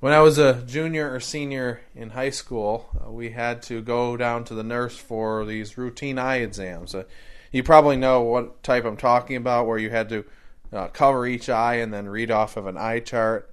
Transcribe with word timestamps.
When 0.00 0.14
I 0.14 0.20
was 0.20 0.38
a 0.38 0.62
junior 0.62 1.12
or 1.12 1.20
senior 1.20 1.82
in 1.94 2.10
high 2.10 2.30
school, 2.30 2.88
uh, 2.98 3.10
we 3.10 3.32
had 3.32 3.60
to 3.64 3.82
go 3.82 4.16
down 4.16 4.44
to 4.44 4.54
the 4.54 4.64
nurse 4.64 4.96
for 4.96 5.44
these 5.44 5.76
routine 5.76 6.18
eye 6.18 6.36
exams. 6.36 6.94
Uh, 6.94 7.04
you 7.52 7.62
probably 7.62 7.98
know 7.98 8.22
what 8.22 8.62
type 8.62 8.86
I'm 8.86 8.96
talking 8.96 9.36
about, 9.36 9.66
where 9.66 9.76
you 9.76 9.90
had 9.90 10.08
to 10.08 10.24
uh, 10.72 10.88
cover 10.88 11.26
each 11.26 11.50
eye 11.50 11.74
and 11.74 11.92
then 11.92 12.08
read 12.08 12.30
off 12.30 12.56
of 12.56 12.66
an 12.66 12.78
eye 12.78 13.00
chart. 13.00 13.52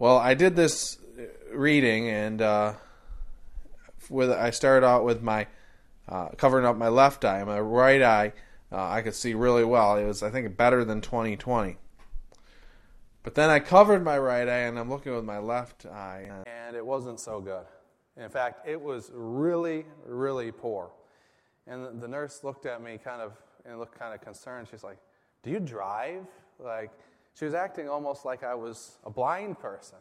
Well, 0.00 0.18
I 0.18 0.34
did 0.34 0.56
this 0.56 0.98
reading, 1.52 2.08
and 2.08 2.42
uh, 2.42 2.72
with 4.10 4.32
I 4.32 4.50
started 4.50 4.84
out 4.84 5.04
with 5.04 5.22
my 5.22 5.46
uh, 6.08 6.30
covering 6.30 6.66
up 6.66 6.76
my 6.76 6.88
left 6.88 7.24
eye, 7.24 7.44
my 7.44 7.60
right 7.60 8.02
eye. 8.02 8.32
Uh, 8.72 8.88
I 8.88 9.02
could 9.02 9.14
see 9.14 9.34
really 9.34 9.64
well. 9.64 9.96
It 9.96 10.06
was, 10.06 10.24
I 10.24 10.30
think, 10.30 10.56
better 10.56 10.84
than 10.84 11.00
20/20. 11.00 11.76
But 13.22 13.34
then 13.34 13.50
I 13.50 13.60
covered 13.60 14.04
my 14.04 14.18
right 14.18 14.48
eye 14.48 14.60
and 14.60 14.78
I'm 14.78 14.88
looking 14.88 15.14
with 15.14 15.24
my 15.24 15.38
left 15.38 15.86
eye. 15.86 16.30
And 16.46 16.76
it 16.76 16.84
wasn't 16.84 17.20
so 17.20 17.40
good. 17.40 17.64
In 18.16 18.28
fact, 18.30 18.66
it 18.66 18.80
was 18.80 19.10
really, 19.14 19.84
really 20.06 20.50
poor. 20.50 20.90
And 21.66 22.00
the 22.00 22.08
nurse 22.08 22.42
looked 22.42 22.66
at 22.66 22.82
me 22.82 22.98
kind 23.02 23.20
of 23.20 23.32
and 23.64 23.78
looked 23.78 23.98
kind 23.98 24.14
of 24.14 24.20
concerned. 24.20 24.68
She's 24.70 24.84
like, 24.84 24.98
Do 25.42 25.50
you 25.50 25.60
drive? 25.60 26.26
Like, 26.58 26.90
she 27.34 27.44
was 27.44 27.54
acting 27.54 27.88
almost 27.88 28.24
like 28.24 28.42
I 28.42 28.54
was 28.54 28.98
a 29.04 29.10
blind 29.10 29.58
person. 29.58 29.98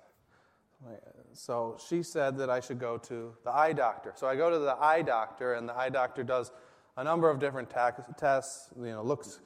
So 1.34 1.78
she 1.88 2.04
said 2.04 2.38
that 2.38 2.50
I 2.50 2.60
should 2.60 2.80
go 2.80 2.98
to 2.98 3.34
the 3.44 3.52
eye 3.52 3.74
doctor. 3.74 4.14
So 4.16 4.28
I 4.28 4.36
go 4.36 4.50
to 4.50 4.60
the 4.60 4.76
eye 4.76 5.02
doctor, 5.02 5.54
and 5.54 5.68
the 5.70 5.76
eye 5.78 5.90
doctor 5.90 6.24
does 6.24 6.52
a 6.98 7.04
number 7.04 7.30
of 7.30 7.40
different 7.40 7.70
tests, 7.70 8.70
you 8.76 8.92
know, 8.92 9.04
looks 9.04 9.40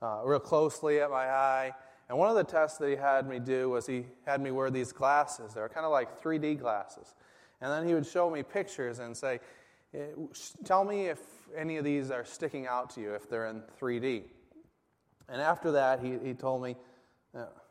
uh, 0.00 0.20
real 0.24 0.40
closely 0.40 1.00
at 1.00 1.10
my 1.10 1.28
eye. 1.28 1.72
And 2.08 2.18
one 2.18 2.28
of 2.28 2.36
the 2.36 2.44
tests 2.44 2.78
that 2.78 2.88
he 2.88 2.96
had 2.96 3.28
me 3.28 3.38
do 3.38 3.70
was 3.70 3.86
he 3.86 4.06
had 4.26 4.40
me 4.40 4.50
wear 4.50 4.70
these 4.70 4.92
glasses. 4.92 5.54
They 5.54 5.60
were 5.60 5.68
kind 5.68 5.86
of 5.86 5.92
like 5.92 6.22
3D 6.22 6.58
glasses. 6.58 7.14
And 7.60 7.70
then 7.70 7.86
he 7.86 7.94
would 7.94 8.06
show 8.06 8.28
me 8.28 8.42
pictures 8.42 8.98
and 8.98 9.16
say, 9.16 9.40
eh, 9.94 10.06
Tell 10.64 10.84
me 10.84 11.06
if 11.06 11.20
any 11.56 11.76
of 11.76 11.84
these 11.84 12.10
are 12.10 12.24
sticking 12.24 12.66
out 12.66 12.90
to 12.90 13.00
you, 13.00 13.14
if 13.14 13.28
they're 13.28 13.46
in 13.46 13.62
3D. 13.80 14.24
And 15.28 15.40
after 15.40 15.72
that, 15.72 16.00
he, 16.00 16.18
he 16.22 16.34
told 16.34 16.62
me, 16.62 16.76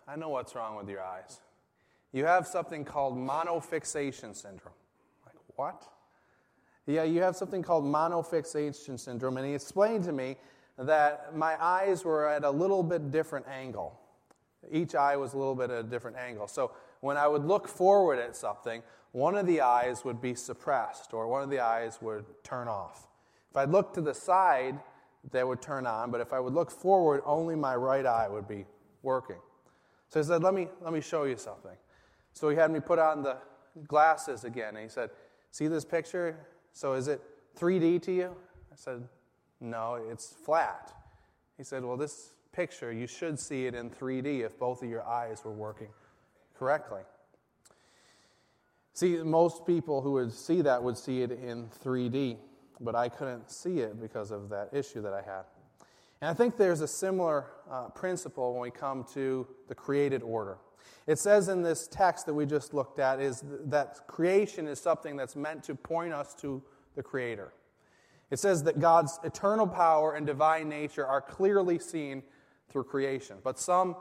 I 0.07 0.15
know 0.15 0.29
what's 0.29 0.55
wrong 0.55 0.75
with 0.75 0.89
your 0.89 1.03
eyes. 1.03 1.39
You 2.11 2.25
have 2.25 2.47
something 2.47 2.83
called 2.83 3.15
monofixation 3.15 4.35
syndrome. 4.35 4.73
Like, 5.25 5.35
what? 5.55 5.87
Yeah, 6.85 7.03
you 7.03 7.21
have 7.21 7.35
something 7.35 7.61
called 7.61 7.85
monofixation 7.85 8.99
syndrome. 8.99 9.37
And 9.37 9.45
he 9.45 9.53
explained 9.53 10.03
to 10.05 10.11
me 10.11 10.35
that 10.77 11.35
my 11.35 11.61
eyes 11.63 12.03
were 12.03 12.27
at 12.27 12.43
a 12.43 12.51
little 12.51 12.83
bit 12.83 13.11
different 13.11 13.47
angle. 13.47 14.00
Each 14.69 14.95
eye 14.95 15.15
was 15.15 15.33
a 15.33 15.37
little 15.37 15.55
bit 15.55 15.71
at 15.71 15.79
a 15.79 15.83
different 15.83 16.17
angle. 16.17 16.47
So 16.47 16.71
when 16.99 17.17
I 17.17 17.27
would 17.27 17.45
look 17.45 17.67
forward 17.67 18.19
at 18.19 18.35
something, 18.35 18.83
one 19.11 19.35
of 19.35 19.45
the 19.45 19.61
eyes 19.61 20.05
would 20.05 20.21
be 20.21 20.35
suppressed 20.35 21.13
or 21.13 21.27
one 21.27 21.41
of 21.41 21.49
the 21.49 21.59
eyes 21.59 21.99
would 22.01 22.25
turn 22.43 22.67
off. 22.67 23.07
If 23.49 23.57
I 23.57 23.65
looked 23.65 23.95
to 23.95 24.01
the 24.01 24.13
side, 24.13 24.79
they 25.31 25.43
would 25.43 25.61
turn 25.61 25.85
on, 25.85 26.09
but 26.11 26.21
if 26.21 26.33
I 26.33 26.39
would 26.39 26.53
look 26.53 26.71
forward, 26.71 27.21
only 27.25 27.55
my 27.55 27.75
right 27.75 28.05
eye 28.05 28.27
would 28.29 28.47
be 28.47 28.65
working. 29.03 29.39
So 30.09 30.19
he 30.19 30.25
said, 30.25 30.41
Let 30.41 30.53
me, 30.53 30.67
let 30.81 30.93
me 30.93 31.01
show 31.01 31.23
you 31.25 31.37
something. 31.37 31.75
So 32.33 32.49
he 32.49 32.55
had 32.55 32.71
me 32.71 32.79
put 32.79 32.99
on 32.99 33.23
the 33.23 33.37
glasses 33.87 34.43
again, 34.43 34.75
and 34.75 34.79
he 34.79 34.89
said, 34.89 35.09
See 35.51 35.67
this 35.67 35.85
picture? 35.85 36.37
So 36.73 36.93
is 36.93 37.07
it 37.07 37.21
3D 37.59 38.01
to 38.03 38.11
you? 38.11 38.35
I 38.71 38.75
said, 38.75 39.03
No, 39.59 39.95
it's 40.09 40.33
flat. 40.45 40.93
He 41.57 41.63
said, 41.63 41.83
Well, 41.83 41.97
this 41.97 42.33
picture, 42.51 42.91
you 42.91 43.07
should 43.07 43.39
see 43.39 43.65
it 43.65 43.75
in 43.75 43.89
3D 43.89 44.45
if 44.45 44.57
both 44.57 44.83
of 44.83 44.89
your 44.89 45.03
eyes 45.03 45.43
were 45.43 45.53
working 45.53 45.89
correctly. 46.57 47.01
See, 48.93 49.17
most 49.17 49.65
people 49.65 50.01
who 50.01 50.13
would 50.13 50.33
see 50.33 50.61
that 50.61 50.83
would 50.83 50.97
see 50.97 51.21
it 51.21 51.31
in 51.31 51.69
3D, 51.83 52.37
but 52.79 52.95
I 52.95 53.09
couldn't 53.09 53.49
see 53.49 53.79
it 53.79 54.01
because 54.01 54.31
of 54.31 54.49
that 54.49 54.69
issue 54.73 55.01
that 55.01 55.13
I 55.13 55.21
had. 55.21 55.43
And 56.21 56.29
I 56.29 56.33
think 56.33 56.57
there's 56.57 56.81
a 56.81 56.87
similar 56.87 57.47
uh, 57.69 57.87
principle 57.89 58.53
when 58.53 58.61
we 58.61 58.71
come 58.71 59.05
to 59.13 59.47
the 59.67 59.75
created 59.75 60.21
order. 60.21 60.57
It 61.07 61.17
says 61.17 61.49
in 61.49 61.63
this 61.63 61.87
text 61.87 62.25
that 62.27 62.33
we 62.33 62.45
just 62.45 62.73
looked 62.73 62.99
at 62.99 63.19
is 63.19 63.43
that 63.65 64.01
creation 64.07 64.67
is 64.67 64.79
something 64.79 65.15
that's 65.15 65.35
meant 65.35 65.63
to 65.63 65.75
point 65.75 66.13
us 66.13 66.35
to 66.35 66.61
the 66.95 67.03
Creator. 67.03 67.53
It 68.29 68.39
says 68.39 68.63
that 68.63 68.79
God's 68.79 69.19
eternal 69.23 69.67
power 69.67 70.13
and 70.13 70.25
divine 70.25 70.69
nature 70.69 71.05
are 71.05 71.21
clearly 71.21 71.79
seen 71.79 72.23
through 72.71 72.85
creation. 72.85 73.37
But 73.43 73.59
some, 73.59 73.95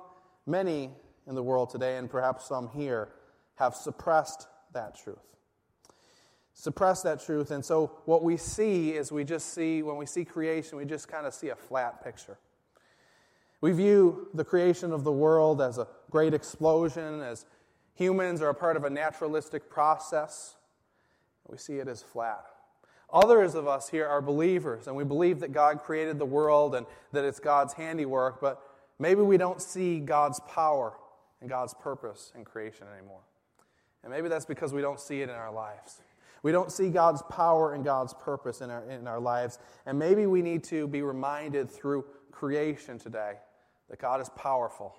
many 0.47 0.91
in 1.26 1.34
the 1.34 1.42
world 1.42 1.70
today, 1.70 1.97
and 1.97 2.10
perhaps 2.10 2.47
some 2.47 2.69
here, 2.69 3.08
have 3.56 3.75
suppressed 3.75 4.47
that 4.72 4.97
truth. 4.97 5.19
Suppressed 6.54 7.04
that 7.04 7.25
truth. 7.25 7.50
And 7.50 7.64
so 7.64 7.92
what 8.04 8.22
we 8.22 8.36
see 8.36 8.92
is 8.92 9.12
we 9.12 9.25
just 9.25 9.54
see, 9.54 9.82
when 9.82 9.97
we 9.97 10.06
see 10.06 10.25
creation, 10.25 10.78
we 10.78 10.84
just 10.84 11.09
kind 11.09 11.26
of 11.26 11.34
see 11.34 11.48
a 11.48 11.56
flat 11.56 12.03
picture. 12.04 12.38
We 13.60 13.72
view 13.72 14.28
the 14.34 14.44
creation 14.44 14.92
of 14.92 15.04
the 15.04 15.12
world 15.12 15.60
as 15.60 15.78
a 15.78 15.86
great 16.10 16.32
explosion, 16.32 17.20
as 17.20 17.44
humans 17.94 18.41
are 18.41 18.48
a 18.48 18.54
part 18.54 18.76
of 18.76 18.84
a 18.84 18.91
naturalistic 18.91 19.69
process. 19.69 20.56
We 21.47 21.59
see 21.59 21.75
it 21.75 21.88
as 21.88 22.03
flat. 22.03 22.44
Others 23.12 23.54
of 23.54 23.66
us 23.66 23.88
here 23.88 24.06
are 24.06 24.22
believers, 24.22 24.87
and 24.87 24.94
we 24.97 25.04
believe 25.04 25.41
that 25.41 25.53
God 25.53 25.81
created 25.81 26.19
the 26.19 26.26
world 26.26 26.75
and 26.75 26.87
that 27.12 27.25
it's 27.25 27.41
God's 27.41 27.75
handiwork, 27.75 28.41
but 28.41 28.62
maybe 28.98 29.22
we 29.22 29.37
don't 29.37 29.60
see 29.60 29.98
God's 29.98 30.41
power 30.41 30.94
and 31.41 31.48
God's 31.48 31.75
purpose 31.75 32.32
in 32.37 32.44
creation 32.44 32.87
anymore. 32.97 33.22
And 34.03 34.12
maybe 34.12 34.28
that's 34.28 34.47
because 34.47 34.72
we 34.72 34.81
don't 34.81 35.00
see 35.00 35.22
it 35.22 35.28
in 35.28 35.34
our 35.34 35.53
lives. 35.53 36.00
We 36.43 36.53
don't 36.53 36.72
see 36.72 36.88
God's 36.88 37.22
power 37.22 37.75
and 37.75 37.84
God's 37.84 38.15
purpose 38.15 38.60
in 38.60 38.71
our, 38.71 38.84
in 38.84 39.06
our 39.06 39.21
lives. 39.21 39.59
And 39.84 39.98
maybe 39.98 40.27
we 40.27 40.41
need 40.41 40.65
to 40.65 40.88
be 40.88 41.03
reminded 41.03 41.71
through 41.71 42.06
creation 42.31 42.98
today 42.98 43.34
that 43.91 43.98
God 43.98 44.21
is 44.21 44.31
powerful 44.31 44.97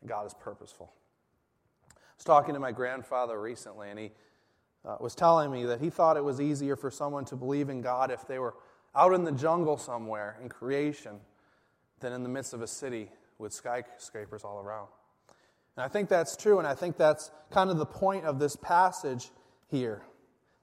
and 0.00 0.08
God 0.08 0.26
is 0.26 0.34
purposeful. 0.34 0.92
I 1.94 2.00
was 2.16 2.24
talking 2.24 2.54
to 2.54 2.60
my 2.60 2.72
grandfather 2.72 3.40
recently, 3.40 3.90
and 3.90 3.98
he 3.98 4.12
uh, 4.84 4.96
was 5.00 5.14
telling 5.14 5.50
me 5.50 5.64
that 5.64 5.80
he 5.80 5.90
thought 5.90 6.16
it 6.16 6.24
was 6.24 6.40
easier 6.40 6.76
for 6.76 6.90
someone 6.90 7.24
to 7.26 7.36
believe 7.36 7.68
in 7.68 7.80
God 7.80 8.10
if 8.10 8.26
they 8.26 8.38
were 8.38 8.54
out 8.94 9.12
in 9.12 9.24
the 9.24 9.32
jungle 9.32 9.76
somewhere 9.76 10.38
in 10.42 10.48
creation 10.48 11.20
than 12.00 12.12
in 12.12 12.22
the 12.22 12.28
midst 12.28 12.54
of 12.54 12.62
a 12.62 12.66
city 12.66 13.10
with 13.38 13.52
skyscrapers 13.52 14.44
all 14.44 14.60
around. 14.60 14.88
And 15.76 15.84
I 15.84 15.88
think 15.88 16.08
that's 16.08 16.36
true, 16.36 16.58
and 16.58 16.66
I 16.66 16.74
think 16.74 16.96
that's 16.96 17.30
kind 17.50 17.70
of 17.70 17.78
the 17.78 17.86
point 17.86 18.24
of 18.24 18.38
this 18.38 18.56
passage 18.56 19.30
here. 19.68 20.02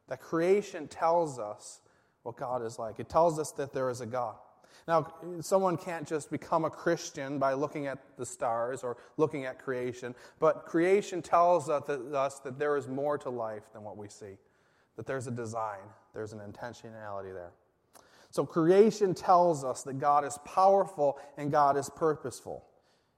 That 0.07 0.19
creation 0.19 0.87
tells 0.87 1.39
us 1.39 1.81
what 2.23 2.35
God 2.35 2.63
is 2.63 2.77
like. 2.77 2.99
It 2.99 3.09
tells 3.09 3.39
us 3.39 3.51
that 3.53 3.73
there 3.73 3.89
is 3.89 4.01
a 4.01 4.05
God. 4.05 4.35
Now, 4.87 5.11
someone 5.41 5.77
can't 5.77 6.07
just 6.07 6.29
become 6.29 6.63
a 6.63 6.69
Christian 6.69 7.39
by 7.39 7.53
looking 7.53 7.87
at 7.87 7.97
the 8.17 8.25
stars 8.25 8.83
or 8.83 8.97
looking 9.17 9.45
at 9.45 9.57
creation, 9.57 10.13
but 10.39 10.65
creation 10.65 11.23
tells 11.23 11.69
us 11.69 12.39
that 12.39 12.59
there 12.59 12.77
is 12.77 12.87
more 12.87 13.17
to 13.17 13.31
life 13.31 13.63
than 13.73 13.83
what 13.83 13.97
we 13.97 14.07
see, 14.09 14.37
that 14.95 15.07
there's 15.07 15.25
a 15.25 15.31
design, 15.31 15.79
there's 16.13 16.33
an 16.33 16.39
intentionality 16.39 17.33
there. 17.33 17.51
So, 18.29 18.45
creation 18.45 19.15
tells 19.15 19.63
us 19.63 19.81
that 19.83 19.97
God 19.97 20.23
is 20.23 20.37
powerful 20.45 21.17
and 21.37 21.51
God 21.51 21.77
is 21.77 21.89
purposeful. 21.89 22.65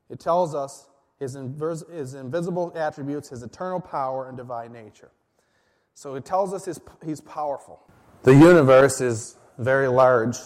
It 0.10 0.20
tells 0.20 0.56
us 0.56 0.88
his, 1.20 1.36
invis- 1.36 1.92
his 1.92 2.14
invisible 2.14 2.72
attributes, 2.76 3.30
his 3.30 3.44
eternal 3.44 3.82
power, 3.82 4.28
and 4.28 4.38
divine 4.38 4.72
nature. 4.72 5.12
So, 5.96 6.16
it 6.16 6.24
tells 6.24 6.54
us 6.54 6.80
he's 7.04 7.20
powerful. 7.20 7.82
The 8.24 8.36
universe 8.36 9.02
is 9.02 9.38
very 9.58 9.88
large. 9.88 10.38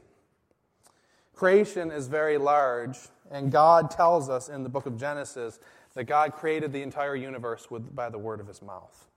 Creation 1.35 1.91
is 1.91 2.07
very 2.07 2.37
large, 2.37 2.97
and 3.31 3.51
God 3.51 3.89
tells 3.89 4.29
us 4.29 4.49
in 4.49 4.63
the 4.63 4.69
book 4.69 4.85
of 4.85 4.97
Genesis 4.99 5.59
that 5.93 6.03
God 6.03 6.33
created 6.33 6.73
the 6.73 6.81
entire 6.81 7.15
universe 7.15 7.71
with, 7.71 7.95
by 7.95 8.09
the 8.09 8.17
word 8.17 8.39
of 8.39 8.47
his 8.47 8.61
mouth. 8.61 9.07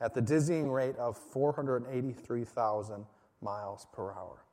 at 0.00 0.14
the 0.14 0.20
dizzying 0.20 0.70
rate 0.70 0.96
of 0.96 1.16
483,000 1.16 3.06
miles 3.40 3.86
per 3.92 4.12
hour. 4.12 4.44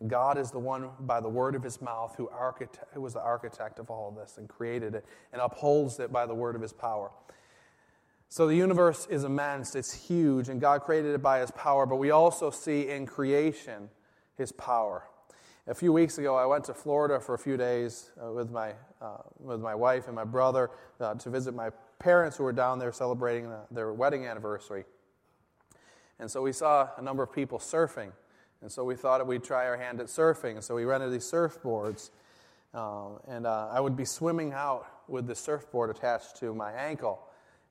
And 0.00 0.08
God 0.08 0.38
is 0.38 0.50
the 0.50 0.58
one, 0.58 0.90
by 1.00 1.20
the 1.20 1.28
word 1.28 1.54
of 1.54 1.62
his 1.62 1.80
mouth, 1.82 2.14
who, 2.16 2.28
architect, 2.30 2.86
who 2.94 3.02
was 3.02 3.12
the 3.12 3.20
architect 3.20 3.78
of 3.78 3.90
all 3.90 4.08
of 4.08 4.16
this 4.16 4.38
and 4.38 4.48
created 4.48 4.94
it 4.94 5.04
and 5.32 5.42
upholds 5.42 6.00
it 6.00 6.10
by 6.10 6.26
the 6.26 6.34
word 6.34 6.56
of 6.56 6.62
his 6.62 6.72
power. 6.72 7.10
So 8.28 8.46
the 8.46 8.54
universe 8.54 9.06
is 9.10 9.24
immense, 9.24 9.74
it's 9.74 9.92
huge, 9.92 10.48
and 10.48 10.60
God 10.60 10.82
created 10.82 11.14
it 11.14 11.22
by 11.22 11.40
his 11.40 11.50
power, 11.50 11.84
but 11.84 11.96
we 11.96 12.12
also 12.12 12.50
see 12.50 12.88
in 12.88 13.04
creation 13.04 13.90
his 14.36 14.52
power. 14.52 15.04
A 15.66 15.74
few 15.74 15.92
weeks 15.92 16.16
ago, 16.16 16.36
I 16.36 16.46
went 16.46 16.64
to 16.64 16.74
Florida 16.74 17.20
for 17.20 17.34
a 17.34 17.38
few 17.38 17.56
days 17.56 18.10
uh, 18.20 18.32
with, 18.32 18.50
my, 18.50 18.72
uh, 19.02 19.18
with 19.38 19.60
my 19.60 19.74
wife 19.74 20.06
and 20.06 20.14
my 20.14 20.24
brother 20.24 20.70
uh, 21.00 21.14
to 21.14 21.28
visit 21.28 21.54
my 21.54 21.70
parents 22.00 22.36
who 22.36 22.42
were 22.42 22.52
down 22.52 22.80
there 22.80 22.90
celebrating 22.90 23.48
the, 23.48 23.60
their 23.70 23.92
wedding 23.92 24.26
anniversary. 24.26 24.84
And 26.18 26.30
so 26.30 26.42
we 26.42 26.52
saw 26.52 26.88
a 26.96 27.02
number 27.02 27.22
of 27.22 27.32
people 27.32 27.58
surfing. 27.58 28.10
And 28.60 28.70
so 28.70 28.84
we 28.84 28.96
thought 28.96 29.24
we'd 29.26 29.44
try 29.44 29.66
our 29.66 29.76
hand 29.76 30.00
at 30.00 30.06
surfing. 30.06 30.52
And 30.52 30.64
so 30.64 30.74
we 30.74 30.84
rented 30.84 31.12
these 31.12 31.30
surfboards. 31.30 32.10
Um, 32.74 33.18
and 33.28 33.46
uh, 33.46 33.68
I 33.70 33.80
would 33.80 33.96
be 33.96 34.04
swimming 34.04 34.52
out 34.52 34.86
with 35.08 35.26
the 35.26 35.34
surfboard 35.34 35.90
attached 35.90 36.36
to 36.40 36.54
my 36.54 36.72
ankle. 36.72 37.20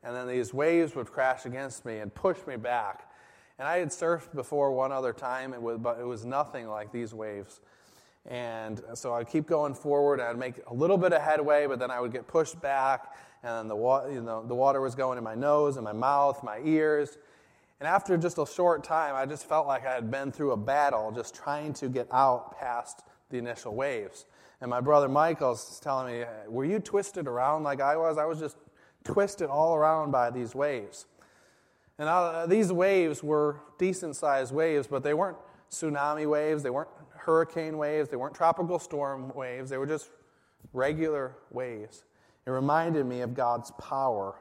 And 0.04 0.16
then 0.16 0.28
these 0.28 0.54
waves 0.54 0.96
would 0.96 1.12
crash 1.12 1.46
against 1.46 1.86
me 1.86 1.98
and 1.98 2.14
push 2.14 2.38
me 2.48 2.56
back. 2.56 3.12
And 3.58 3.68
I 3.68 3.78
had 3.78 3.90
surfed 3.90 4.34
before 4.34 4.72
one 4.72 4.92
other 4.92 5.12
time, 5.12 5.54
it 5.54 5.62
was, 5.62 5.78
but 5.78 6.00
it 6.00 6.06
was 6.06 6.26
nothing 6.26 6.68
like 6.70 6.92
these 6.92 7.14
waves. 7.14 7.60
And 8.30 8.82
so 8.94 9.14
I'd 9.14 9.28
keep 9.28 9.48
going 9.48 9.74
forward. 9.74 10.22
I'd 10.22 10.38
make 10.38 10.62
a 10.68 10.74
little 10.74 10.98
bit 10.98 11.14
of 11.14 11.22
headway, 11.22 11.66
but 11.66 11.80
then 11.80 11.90
I 11.90 12.00
would 12.00 12.12
get 12.12 12.28
pushed 12.28 12.62
back. 12.62 13.16
And 13.44 13.70
the, 13.70 13.76
wa- 13.76 14.06
you 14.06 14.22
know, 14.22 14.46
the 14.46 14.54
water 14.54 14.82
was 14.82 14.94
going 14.94 15.18
in 15.18 15.24
my 15.24 15.34
nose 15.34 15.78
and 15.78 15.84
my 15.84 15.94
mouth, 15.94 16.44
my 16.44 16.60
ears. 16.64 17.18
And 17.80 17.88
after 17.88 18.16
just 18.18 18.38
a 18.38 18.46
short 18.46 18.84
time, 18.84 19.16
I 19.16 19.26
just 19.26 19.48
felt 19.48 19.66
like 19.66 19.86
I 19.86 19.94
had 19.94 20.12
been 20.12 20.32
through 20.32 20.52
a 20.52 20.58
battle 20.58 21.12
just 21.12 21.34
trying 21.34 21.74
to 21.74 21.90
get 21.90 22.08
out 22.12 22.60
past 22.60 23.04
the 23.30 23.38
initial 23.38 23.74
waves. 23.74 24.26
And 24.62 24.70
my 24.70 24.82
brother 24.82 25.08
Michael's 25.08 25.80
telling 25.80 26.20
me, 26.20 26.26
Were 26.48 26.66
you 26.66 26.80
twisted 26.80 27.28
around 27.28 27.64
like 27.64 27.82
I 27.82 27.96
was? 27.96 28.18
I 28.18 28.26
was 28.26 28.40
just 28.40 28.58
twisted 29.04 29.50
all 29.50 29.76
around 29.76 30.12
by 30.12 30.30
these 30.30 30.54
waves. 30.54 31.06
And 31.98 32.08
uh, 32.08 32.46
these 32.46 32.72
waves 32.72 33.24
were 33.24 33.62
decent 33.78 34.16
sized 34.16 34.54
waves, 34.54 34.88
but 34.88 35.04
they 35.04 35.14
weren't 35.14 35.38
tsunami 35.72 36.30
waves, 36.30 36.64
they 36.64 36.70
weren't 36.70 36.90
hurricane 37.20 37.78
waves, 37.78 38.10
they 38.10 38.18
weren't 38.18 38.36
tropical 38.36 38.80
storm 38.80 39.34
waves, 39.36 39.70
they 39.70 39.78
were 39.78 39.86
just 39.86 40.10
regular 40.74 41.36
waves. 41.52 42.04
It 42.46 42.52
reminded 42.52 43.06
me 43.06 43.22
of 43.22 43.34
God's 43.34 43.72
power. 43.72 44.36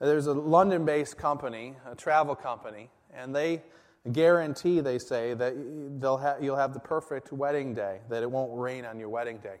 There's 0.00 0.26
a 0.26 0.32
London 0.32 0.84
based 0.84 1.16
company, 1.16 1.76
a 1.90 1.94
travel 1.94 2.34
company, 2.34 2.90
and 3.12 3.34
they 3.34 3.62
guarantee, 4.12 4.80
they 4.80 4.98
say, 4.98 5.34
that 5.34 5.54
they'll 6.00 6.18
ha- 6.18 6.36
you'll 6.40 6.56
have 6.56 6.74
the 6.74 6.80
perfect 6.80 7.32
wedding 7.32 7.74
day, 7.74 8.00
that 8.08 8.22
it 8.22 8.30
won't 8.30 8.58
rain 8.58 8.84
on 8.84 8.98
your 8.98 9.08
wedding 9.08 9.38
day. 9.38 9.56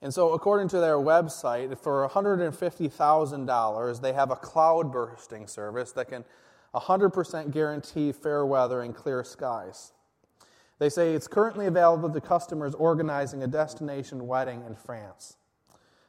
And 0.00 0.14
so, 0.14 0.32
according 0.32 0.68
to 0.68 0.78
their 0.78 0.96
website, 0.96 1.76
for 1.78 2.08
$150,000, 2.08 4.00
they 4.00 4.12
have 4.12 4.30
a 4.30 4.36
cloud 4.36 4.92
bursting 4.92 5.48
service 5.48 5.90
that 5.92 6.08
can 6.08 6.24
100% 6.74 7.50
guarantee 7.52 8.12
fair 8.12 8.46
weather 8.46 8.82
and 8.82 8.94
clear 8.94 9.24
skies. 9.24 9.92
They 10.78 10.88
say 10.88 11.14
it's 11.14 11.26
currently 11.26 11.66
available 11.66 12.10
to 12.10 12.20
customers 12.20 12.74
organizing 12.74 13.42
a 13.42 13.48
destination 13.48 14.26
wedding 14.26 14.62
in 14.64 14.76
France. 14.76 15.36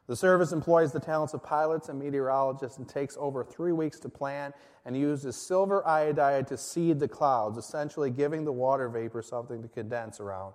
The 0.07 0.15
service 0.15 0.51
employs 0.51 0.91
the 0.91 0.99
talents 0.99 1.33
of 1.33 1.43
pilots 1.43 1.89
and 1.89 1.99
meteorologists 1.99 2.77
and 2.77 2.87
takes 2.87 3.15
over 3.19 3.43
three 3.43 3.71
weeks 3.71 3.99
to 3.99 4.09
plan 4.09 4.53
and 4.85 4.97
uses 4.97 5.35
silver 5.35 5.87
iodide 5.87 6.47
to 6.47 6.57
seed 6.57 6.99
the 6.99 7.07
clouds, 7.07 7.57
essentially 7.57 8.09
giving 8.09 8.43
the 8.43 8.51
water 8.51 8.89
vapor 8.89 9.21
something 9.21 9.61
to 9.61 9.67
condense 9.67 10.19
around 10.19 10.53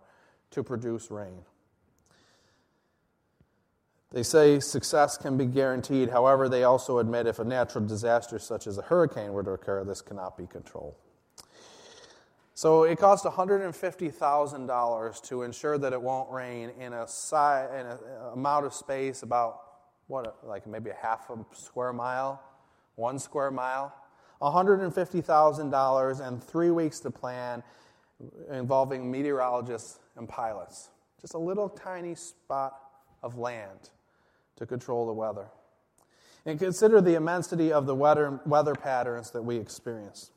to 0.51 0.65
produce 0.65 1.11
rain. 1.11 1.43
They 4.11 4.23
say 4.23 4.61
success 4.61 5.17
can 5.17 5.37
be 5.37 5.47
guaranteed. 5.47 6.11
However, 6.11 6.49
they 6.49 6.63
also 6.63 6.99
admit 6.99 7.27
if 7.27 7.41
a 7.41 7.45
natural 7.45 7.85
disaster 7.85 8.39
such 8.39 8.69
as 8.69 8.79
a 8.79 8.83
hurricane 8.83 9.33
were 9.33 9.43
to 9.43 9.51
occur, 9.51 9.85
this 9.85 10.01
cannot 10.01 10.37
be 10.37 10.47
controlled. 10.47 10.95
So 12.57 12.85
it 12.85 12.99
cost 12.99 13.25
$150,000 13.25 15.23
to 15.29 15.43
ensure 15.43 15.77
that 15.77 15.93
it 15.93 16.01
won't 16.01 16.31
rain 16.31 16.71
in 16.79 16.93
a, 16.93 17.07
si- 17.09 17.35
in 17.35 17.87
a 17.87 17.99
amount 18.33 18.65
of 18.65 18.73
space 18.73 19.25
about, 19.25 19.61
what, 20.07 20.47
like 20.47 20.65
maybe 20.67 20.91
a 20.91 20.97
half 21.01 21.29
a 21.31 21.45
square 21.53 21.93
mile, 21.93 22.41
one 22.95 23.19
square 23.19 23.51
mile. 23.51 23.93
$150,000 24.41 26.27
and 26.27 26.45
three 26.45 26.71
weeks 26.71 27.01
to 27.01 27.11
plan 27.11 27.63
involving 28.51 29.11
meteorologists 29.11 29.99
and 30.17 30.29
pilots. 30.29 30.91
Just 31.21 31.35
a 31.35 31.39
little 31.39 31.69
tiny 31.69 32.15
spot 32.15 32.79
of 33.23 33.37
land 33.39 33.91
to 34.57 34.67
control 34.67 35.07
the 35.07 35.13
weather. 35.13 35.47
And 36.47 36.59
consider 36.59 37.01
the 37.01 37.15
immensity 37.15 37.73
of 37.73 37.87
the 37.87 37.95
weather, 37.95 38.39
weather 38.45 38.75
patterns 38.75 39.31
that 39.31 39.43
we 39.43 39.57
experience. 39.57 40.31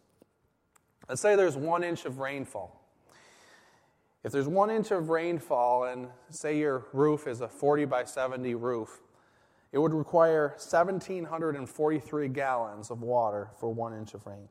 Let's 1.07 1.21
say 1.21 1.36
there's 1.36 1.56
one 1.56 1.83
inch 1.83 2.06
of 2.06 2.19
rainfall. 2.19 2.83
If 4.24 4.31
there's 4.31 4.48
one 4.48 4.69
inch 4.69 4.92
of 4.92 5.09
rainfall, 5.09 5.86
and 5.86 6.09
say 6.30 6.57
your 6.57 6.86
roof 6.92 7.27
is 7.27 7.39
a 7.39 7.48
40 7.48 7.86
by 7.86 8.04
70 8.04 8.56
roof, 8.56 9.00
it 9.71 9.78
would 9.78 9.94
require 9.94 10.49
1,743 10.57 12.28
gallons 12.30 12.90
of 12.90 13.02
water 13.02 13.49
for 13.59 13.73
one 13.73 13.94
inch 13.94 14.14
of 14.14 14.26
rain. 14.26 14.49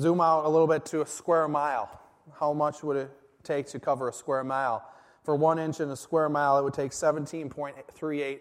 Zoom 0.00 0.20
out 0.20 0.44
a 0.44 0.48
little 0.48 0.66
bit 0.66 0.84
to 0.86 1.02
a 1.02 1.06
square 1.06 1.48
mile. 1.48 2.00
How 2.38 2.52
much 2.52 2.82
would 2.82 2.96
it 2.96 3.10
take 3.42 3.66
to 3.68 3.80
cover 3.80 4.08
a 4.08 4.12
square 4.12 4.44
mile? 4.44 4.84
For 5.24 5.36
one 5.36 5.58
inch 5.58 5.80
in 5.80 5.90
a 5.90 5.96
square 5.96 6.28
mile, 6.28 6.58
it 6.58 6.64
would 6.64 6.74
take 6.74 6.92
17.38 6.92 8.38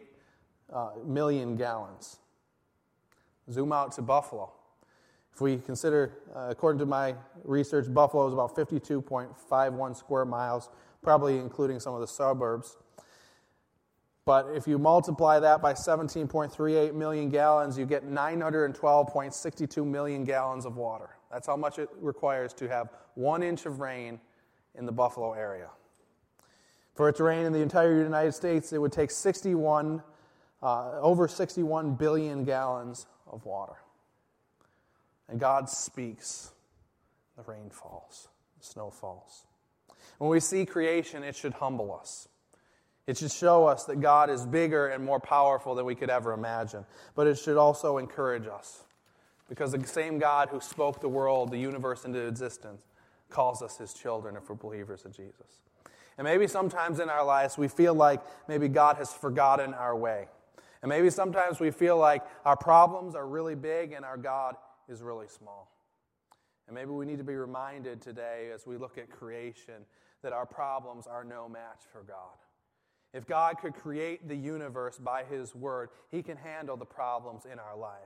uh, 0.72 0.90
million 1.06 1.56
gallons. 1.56 2.20
Zoom 3.52 3.72
out 3.72 3.92
to 3.94 4.02
Buffalo. 4.02 4.54
If 5.34 5.42
we 5.42 5.58
consider, 5.58 6.18
uh, 6.36 6.48
according 6.50 6.80
to 6.80 6.86
my 6.86 7.16
research, 7.44 7.92
Buffalo 7.94 8.28
is 8.28 8.34
about 8.34 8.56
52.51 8.56 9.96
square 9.96 10.26
miles, 10.26 10.70
probably 11.02 11.38
including 11.38 11.80
some 11.80 11.94
of 11.94 12.02
the 12.02 12.08
suburbs. 12.08 12.78
But 14.26 14.48
if 14.54 14.68
you 14.68 14.78
multiply 14.78 15.40
that 15.40 15.62
by 15.62 15.74
17.38 15.74 16.94
million 16.94 17.30
gallons, 17.30 17.78
you 17.78 17.86
get 17.86 18.08
912.62 18.08 19.86
million 19.86 20.24
gallons 20.24 20.66
of 20.66 20.78
water. 20.78 21.10
That's 21.32 21.48
how 21.48 21.56
much 21.56 21.80
it 21.80 21.90
requires 22.00 22.54
to 22.54 22.68
have 22.68 22.90
one 23.16 23.42
inch 23.42 23.66
of 23.66 23.80
rain 23.80 24.20
in 24.76 24.86
the 24.86 24.92
Buffalo 24.92 25.34
area. 25.34 25.70
For 26.94 27.10
it 27.10 27.16
to 27.16 27.24
rain 27.24 27.46
in 27.46 27.54
the 27.54 27.62
entire 27.62 28.04
United 28.04 28.34
States, 28.34 28.74
it 28.74 28.78
would 28.78 28.92
take 28.92 29.10
61, 29.10 30.04
uh, 30.62 31.00
over 31.00 31.28
61 31.28 31.96
billion 31.96 32.44
gallons 32.44 33.08
of 33.26 33.46
water. 33.46 33.78
And 35.30 35.40
God 35.40 35.70
speaks, 35.70 36.52
the 37.38 37.44
rain 37.44 37.70
falls, 37.70 38.28
the 38.58 38.66
snow 38.66 38.90
falls. 38.90 39.46
When 40.18 40.30
we 40.30 40.40
see 40.40 40.66
creation, 40.66 41.24
it 41.24 41.36
should 41.36 41.54
humble 41.54 41.94
us. 41.94 42.28
It 43.08 43.18
should 43.18 43.32
show 43.32 43.66
us 43.66 43.86
that 43.86 44.02
God 44.02 44.30
is 44.30 44.46
bigger 44.46 44.88
and 44.88 45.04
more 45.04 45.20
powerful 45.20 45.74
than 45.74 45.86
we 45.86 45.96
could 45.96 46.10
ever 46.10 46.34
imagine. 46.34 46.86
But 47.16 47.28
it 47.28 47.38
should 47.38 47.58
also 47.58 47.98
encourage 47.98 48.48
us. 48.48 48.84
Because 49.48 49.72
the 49.72 49.84
same 49.88 50.20
God 50.20 50.50
who 50.50 50.62
spoke 50.62 51.02
the 51.02 51.10
world, 51.10 51.50
the 51.50 51.58
universe 51.58 52.06
into 52.06 52.20
existence, 52.20 52.86
calls 53.30 53.62
us 53.64 53.78
his 53.78 53.94
children 53.94 54.36
if 54.36 54.48
we're 54.50 54.56
believers 54.56 55.06
of 55.06 55.16
Jesus. 55.16 55.62
And 56.18 56.26
maybe 56.26 56.48
sometimes 56.48 57.00
in 57.00 57.10
our 57.10 57.24
lives 57.24 57.58
we 57.58 57.68
feel 57.68 57.94
like 57.96 58.22
maybe 58.48 58.68
God 58.68 58.98
has 58.98 59.12
forgotten 59.12 59.74
our 59.74 59.96
way. 59.96 60.28
And 60.82 60.90
maybe 60.90 61.10
sometimes 61.10 61.60
we 61.60 61.72
feel 61.72 61.98
like 61.98 62.24
our 62.46 62.58
problems 62.58 63.16
are 63.16 63.28
really 63.28 63.56
big 63.56 63.92
and 63.92 64.06
our 64.06 64.18
God 64.18 64.56
is 64.90 65.02
really 65.02 65.28
small. 65.28 65.72
And 66.68 66.76
maybe 66.76 66.92
we 66.92 67.06
need 67.06 67.18
to 67.18 67.24
be 67.24 67.36
reminded 67.36 68.02
today 68.02 68.50
as 68.54 68.68
we 68.68 68.78
look 68.78 68.98
at 68.98 69.10
creation 69.10 69.86
that 70.22 70.34
our 70.34 70.46
problems 70.46 71.08
are 71.08 71.24
no 71.24 71.48
match 71.50 71.82
for 71.92 72.04
God. 72.04 72.38
If 73.14 73.26
God 73.26 73.56
could 73.60 73.74
create 73.74 74.28
the 74.28 74.36
universe 74.36 75.00
by 75.00 75.24
His 75.24 75.56
Word, 75.56 75.90
He 76.12 76.22
can 76.22 76.38
handle 76.38 76.78
the 76.78 76.86
problems 76.86 77.46
in 77.52 77.58
our 77.58 77.76
lives. 77.76 78.04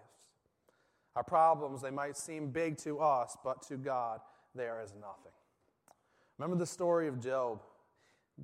Our 1.16 1.24
problems, 1.24 1.82
they 1.82 1.92
might 1.92 2.16
seem 2.18 2.50
big 2.50 2.78
to 2.80 3.00
us, 3.00 3.38
but 3.44 3.62
to 3.64 3.76
God, 3.76 4.22
they 4.56 4.66
are 4.66 4.80
as 4.80 4.94
nothing. 4.94 5.32
Remember 6.38 6.58
the 6.58 6.66
story 6.66 7.08
of 7.08 7.20
Job. 7.20 7.62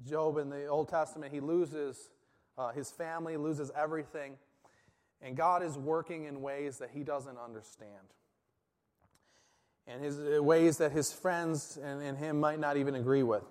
Job 0.06 0.38
in 0.38 0.50
the 0.50 0.68
Old 0.68 0.90
Testament, 0.90 1.34
he 1.34 1.40
loses 1.40 2.12
uh, 2.58 2.72
his 2.72 2.92
family, 2.92 3.38
loses 3.38 3.72
everything, 3.76 4.34
and 5.22 5.36
God 5.36 5.64
is 5.64 5.78
working 5.78 6.26
in 6.26 6.42
ways 6.42 6.78
that 6.78 6.90
he 6.94 7.04
doesn't 7.04 7.38
understand. 7.38 8.14
And 9.90 10.04
his 10.04 10.20
uh, 10.20 10.42
ways 10.44 10.78
that 10.78 10.92
his 10.92 11.12
friends 11.12 11.78
and, 11.82 12.02
and 12.02 12.18
him 12.18 12.40
might 12.40 12.60
not 12.60 12.78
even 12.78 12.96
agree 12.96 13.24
with. 13.24 13.44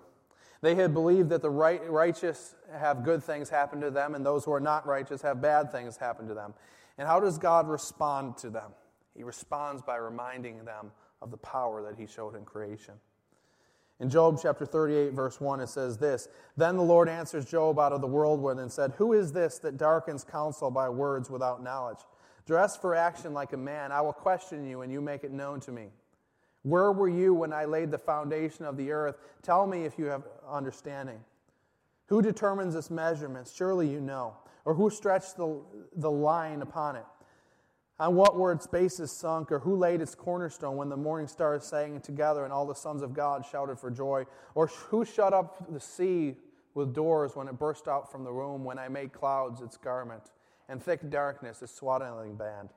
They 0.61 0.75
had 0.75 0.93
believed 0.93 1.29
that 1.29 1.41
the 1.41 1.49
right, 1.49 1.81
righteous 1.89 2.55
have 2.73 3.03
good 3.03 3.23
things 3.23 3.49
happen 3.49 3.81
to 3.81 3.91
them, 3.91 4.15
and 4.15 4.25
those 4.25 4.43
who 4.43 4.51
are 4.51 4.59
not 4.59 4.85
righteous 4.85 5.21
have 5.21 5.41
bad 5.41 5.71
things 5.71 5.97
happen 5.97 6.27
to 6.27 6.33
them. 6.33 6.53
And 6.97 7.07
how 7.07 7.19
does 7.19 7.37
God 7.37 7.69
respond 7.69 8.37
to 8.37 8.49
them? 8.49 8.71
He 9.15 9.23
responds 9.23 9.81
by 9.81 9.95
reminding 9.97 10.65
them 10.65 10.91
of 11.21 11.31
the 11.31 11.37
power 11.37 11.81
that 11.83 11.97
He 11.97 12.07
showed 12.07 12.35
in 12.35 12.43
creation. 12.43 12.95
In 14.01 14.09
Job 14.09 14.39
chapter 14.41 14.65
38, 14.65 15.11
verse 15.11 15.41
1, 15.41 15.59
it 15.59 15.67
says 15.67 15.97
this 15.97 16.29
Then 16.55 16.77
the 16.77 16.83
Lord 16.83 17.09
answers 17.09 17.45
Job 17.45 17.79
out 17.79 17.91
of 17.91 18.01
the 18.01 18.07
whirlwind 18.07 18.59
and 18.59 18.71
said, 18.71 18.93
Who 18.97 19.13
is 19.13 19.33
this 19.33 19.59
that 19.59 19.77
darkens 19.77 20.23
counsel 20.23 20.71
by 20.71 20.89
words 20.89 21.29
without 21.29 21.61
knowledge? 21.61 21.99
Dress 22.45 22.77
for 22.77 22.95
action 22.95 23.33
like 23.33 23.53
a 23.53 23.57
man. 23.57 23.91
I 23.91 24.01
will 24.01 24.13
question 24.13 24.65
you, 24.65 24.81
and 24.81 24.91
you 24.91 25.01
make 25.01 25.23
it 25.23 25.31
known 25.31 25.59
to 25.61 25.71
me. 25.71 25.89
Where 26.63 26.91
were 26.91 27.09
you 27.09 27.33
when 27.33 27.53
I 27.53 27.65
laid 27.65 27.91
the 27.91 27.97
foundation 27.97 28.65
of 28.65 28.77
the 28.77 28.91
earth? 28.91 29.17
Tell 29.41 29.65
me 29.65 29.85
if 29.85 29.97
you 29.97 30.05
have 30.05 30.23
understanding. 30.47 31.19
Who 32.07 32.21
determines 32.21 32.75
its 32.75 32.89
measurements? 32.89 33.53
Surely 33.53 33.87
you 33.87 34.01
know. 34.01 34.35
Or 34.65 34.73
who 34.73 34.89
stretched 34.89 35.37
the, 35.37 35.61
the 35.95 36.11
line 36.11 36.61
upon 36.61 36.95
it? 36.95 37.05
On 37.99 38.15
what 38.15 38.37
were 38.37 38.51
its 38.51 38.65
bases 38.65 39.11
sunk, 39.11 39.51
or 39.51 39.59
who 39.59 39.75
laid 39.75 40.01
its 40.01 40.15
cornerstone 40.15 40.77
when 40.77 40.87
the 40.89 40.97
morning 40.97 41.27
stars 41.27 41.65
sang 41.65 41.99
together 41.99 42.45
and 42.45 42.53
all 42.53 42.65
the 42.65 42.73
sons 42.75 43.01
of 43.01 43.13
God 43.13 43.45
shouted 43.45 43.77
for 43.77 43.91
joy? 43.91 44.25
Or 44.55 44.67
who 44.67 45.03
shut 45.03 45.33
up 45.33 45.71
the 45.71 45.79
sea 45.79 46.35
with 46.73 46.93
doors 46.93 47.35
when 47.35 47.47
it 47.47 47.59
burst 47.59 47.87
out 47.87 48.11
from 48.11 48.23
the 48.23 48.33
womb, 48.33 48.63
when 48.63 48.79
I 48.79 48.87
made 48.87 49.11
clouds 49.11 49.61
its 49.61 49.75
garment, 49.75 50.23
and 50.69 50.81
thick 50.81 51.09
darkness 51.09 51.61
its 51.61 51.75
swaddling 51.75 52.35
band, 52.35 52.69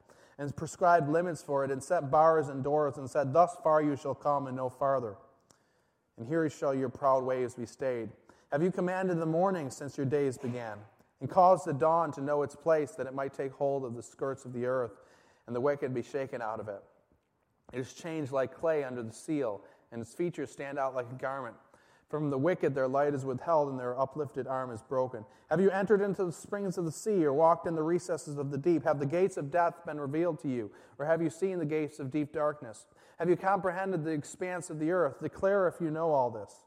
and 0.42 0.54
prescribed 0.56 1.08
limits 1.08 1.42
for 1.42 1.64
it, 1.64 1.70
and 1.70 1.82
set 1.82 2.10
bars 2.10 2.48
and 2.48 2.64
doors, 2.64 2.98
and 2.98 3.08
said, 3.08 3.32
Thus 3.32 3.56
far 3.62 3.82
you 3.82 3.96
shall 3.96 4.14
come, 4.14 4.46
and 4.46 4.56
no 4.56 4.68
farther. 4.68 5.16
And 6.18 6.26
here 6.26 6.48
shall 6.50 6.74
your 6.74 6.88
proud 6.88 7.24
ways 7.24 7.54
be 7.54 7.66
stayed. 7.66 8.10
Have 8.50 8.62
you 8.62 8.70
commanded 8.70 9.18
the 9.18 9.26
morning 9.26 9.70
since 9.70 9.96
your 9.96 10.06
days 10.06 10.36
began, 10.36 10.78
and 11.20 11.30
caused 11.30 11.66
the 11.66 11.72
dawn 11.72 12.12
to 12.12 12.20
know 12.20 12.42
its 12.42 12.54
place, 12.54 12.92
that 12.92 13.06
it 13.06 13.14
might 13.14 13.32
take 13.32 13.52
hold 13.52 13.84
of 13.84 13.94
the 13.94 14.02
skirts 14.02 14.44
of 14.44 14.52
the 14.52 14.66
earth? 14.66 14.92
and 15.46 15.56
the 15.56 15.60
wicked 15.60 15.92
be 15.94 16.02
shaken 16.02 16.40
out 16.40 16.60
of 16.60 16.68
it. 16.68 16.82
It 17.72 17.78
is 17.80 17.92
changed 17.92 18.32
like 18.32 18.54
clay 18.54 18.84
under 18.84 19.02
the 19.02 19.12
seal, 19.12 19.62
and 19.90 20.00
its 20.00 20.14
features 20.14 20.50
stand 20.50 20.78
out 20.78 20.94
like 20.94 21.06
a 21.10 21.14
garment. 21.20 21.56
From 22.12 22.28
the 22.28 22.36
wicked 22.36 22.74
their 22.74 22.88
light 22.88 23.14
is 23.14 23.24
withheld, 23.24 23.70
and 23.70 23.80
their 23.80 23.98
uplifted 23.98 24.46
arm 24.46 24.70
is 24.70 24.82
broken. 24.82 25.24
Have 25.48 25.62
you 25.62 25.70
entered 25.70 26.02
into 26.02 26.26
the 26.26 26.30
springs 26.30 26.76
of 26.76 26.84
the 26.84 26.92
sea, 26.92 27.24
or 27.24 27.32
walked 27.32 27.66
in 27.66 27.74
the 27.74 27.82
recesses 27.82 28.36
of 28.36 28.50
the 28.50 28.58
deep? 28.58 28.84
Have 28.84 28.98
the 28.98 29.06
gates 29.06 29.38
of 29.38 29.50
death 29.50 29.76
been 29.86 29.98
revealed 29.98 30.38
to 30.40 30.48
you, 30.48 30.70
or 30.98 31.06
have 31.06 31.22
you 31.22 31.30
seen 31.30 31.58
the 31.58 31.64
gates 31.64 31.98
of 31.98 32.10
deep 32.10 32.30
darkness? 32.30 32.84
Have 33.18 33.30
you 33.30 33.36
comprehended 33.36 34.04
the 34.04 34.10
expanse 34.10 34.68
of 34.68 34.78
the 34.78 34.90
earth? 34.90 35.22
Declare 35.22 35.68
if 35.68 35.80
you 35.80 35.90
know 35.90 36.10
all 36.10 36.30
this. 36.30 36.66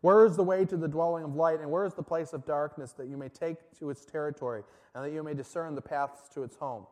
Where 0.00 0.26
is 0.26 0.34
the 0.34 0.42
way 0.42 0.64
to 0.64 0.76
the 0.76 0.88
dwelling 0.88 1.22
of 1.22 1.36
light, 1.36 1.60
and 1.60 1.70
where 1.70 1.84
is 1.84 1.94
the 1.94 2.02
place 2.02 2.32
of 2.32 2.44
darkness 2.44 2.90
that 2.94 3.06
you 3.06 3.16
may 3.16 3.28
take 3.28 3.58
to 3.78 3.90
its 3.90 4.04
territory, 4.04 4.64
and 4.96 5.04
that 5.04 5.12
you 5.12 5.22
may 5.22 5.34
discern 5.34 5.76
the 5.76 5.82
paths 5.82 6.28
to 6.30 6.42
its 6.42 6.56
home? 6.56 6.84